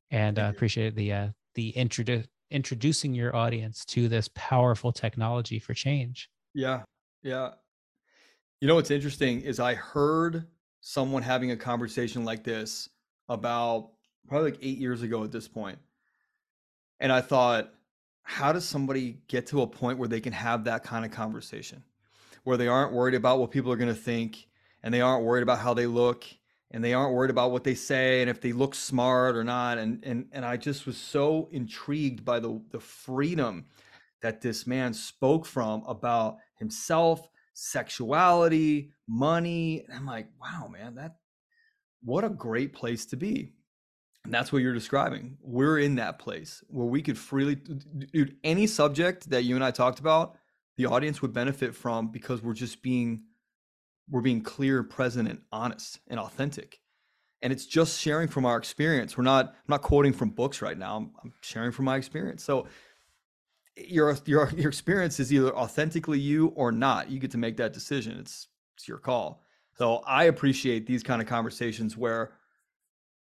[0.10, 5.74] and uh, appreciate the uh, the introdu- introducing your audience to this powerful technology for
[5.74, 6.30] change.
[6.54, 6.84] Yeah,
[7.22, 7.52] yeah.
[8.62, 10.48] You know what's interesting is I heard
[10.82, 12.90] someone having a conversation like this
[13.30, 13.92] about
[14.28, 15.78] probably like eight years ago at this point,
[17.00, 17.72] and I thought,
[18.30, 21.82] how does somebody get to a point where they can have that kind of conversation,
[22.44, 24.50] where they aren't worried about what people are going to think
[24.84, 26.26] and they aren't worried about how they look
[26.72, 29.78] and they aren't worried about what they say and if they look smart or not
[29.78, 33.66] and and and I just was so intrigued by the the freedom
[34.22, 41.16] that this man spoke from about himself sexuality money and I'm like wow man that
[42.04, 43.54] what a great place to be
[44.28, 48.68] and that's what you're describing we're in that place where we could freely dude any
[48.68, 50.38] subject that you and I talked about
[50.78, 53.24] the audience would benefit from because we're just being
[54.10, 56.80] we're being clear, present, and honest and authentic.
[57.42, 59.18] And it's just sharing from our experience.
[59.18, 60.98] We're not, I'm not quoting from books right now.
[60.98, 62.44] I'm, I'm sharing from my experience.
[62.44, 62.68] So
[63.76, 67.12] your, your, your experience is either authentically you or not.
[67.12, 68.18] You get to make that decision.
[68.20, 69.44] It's, it's your call.
[69.78, 72.32] So I appreciate these kind of conversations where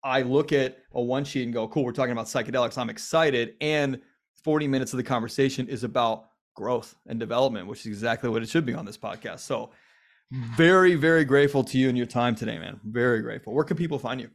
[0.05, 2.77] I look at a one sheet and go, cool, we're talking about psychedelics.
[2.77, 3.55] I'm excited.
[3.59, 3.99] And
[4.43, 8.47] 40 minutes of the conversation is about growth and development, which is exactly what it
[8.47, 9.39] should be on this podcast.
[9.39, 9.71] So
[10.31, 12.79] very, very grateful to you and your time today, man.
[12.85, 13.53] Very grateful.
[13.53, 14.29] Where can people find you?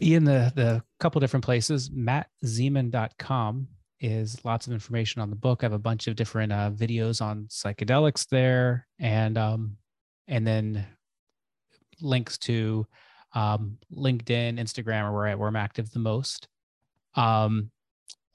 [0.00, 3.68] In the the couple different places, mattzemon.com
[4.00, 5.62] is lots of information on the book.
[5.62, 9.76] I have a bunch of different uh, videos on psychedelics there, and um,
[10.28, 10.86] and then
[12.00, 12.86] links to
[13.34, 16.48] um, LinkedIn, Instagram, or where, where I'm active the most.
[17.14, 17.70] Um,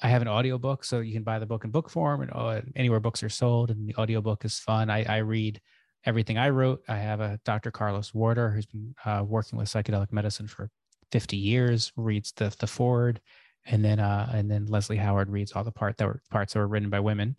[0.01, 2.61] I have an audiobook, so you can buy the book in book form and uh,
[2.75, 3.71] anywhere books are sold.
[3.71, 4.89] And the audiobook is fun.
[4.89, 5.59] I, I read
[6.05, 6.83] everything I wrote.
[6.87, 7.71] I have a Dr.
[7.71, 10.69] Carlos Warder who's been uh, working with psychedelic medicine for
[11.11, 13.21] 50 years, reads the the forward,
[13.65, 16.59] and then uh, and then Leslie Howard reads all the part that were parts that
[16.59, 17.35] were written by women.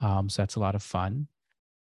[0.00, 1.28] Um, so that's a lot of fun.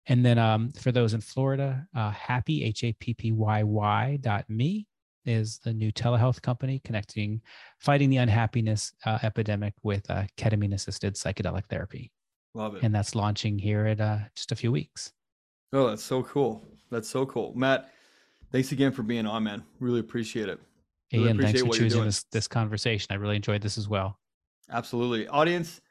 [0.08, 4.18] And then um, for those in Florida, uh, happy h a p p y y
[4.22, 4.88] dot me
[5.26, 7.42] is the new telehealth company connecting,
[7.80, 12.12] fighting the unhappiness uh, epidemic with uh, ketamine assisted psychedelic therapy.
[12.54, 12.84] Love it.
[12.84, 15.14] And that's launching here in uh, just a few weeks.
[15.74, 16.62] Oh, that's so cool.
[16.90, 17.54] That's so cool.
[17.56, 17.90] Matt,
[18.52, 19.64] thanks again for being on, man.
[19.80, 20.60] Really appreciate it.
[21.14, 23.08] Really Ian, appreciate thanks for choosing this, this conversation.
[23.12, 24.20] I really enjoyed this as well.
[24.70, 25.28] Absolutely.
[25.28, 25.82] Audience,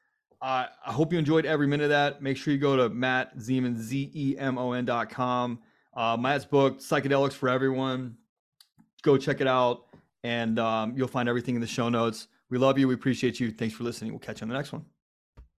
[0.43, 2.23] uh, I hope you enjoyed every minute of that.
[2.23, 5.61] Make sure you go to Matt Zemon, Z E M O N dot com.
[5.95, 8.17] Uh, Matt's book, Psychedelics for Everyone.
[9.03, 9.87] Go check it out,
[10.25, 12.29] and um, you'll find everything in the show notes.
[12.51, 12.89] We love you.
[12.89, 13.51] We appreciate you.
[13.51, 14.13] Thanks for listening.
[14.13, 14.85] We'll catch you on the next one.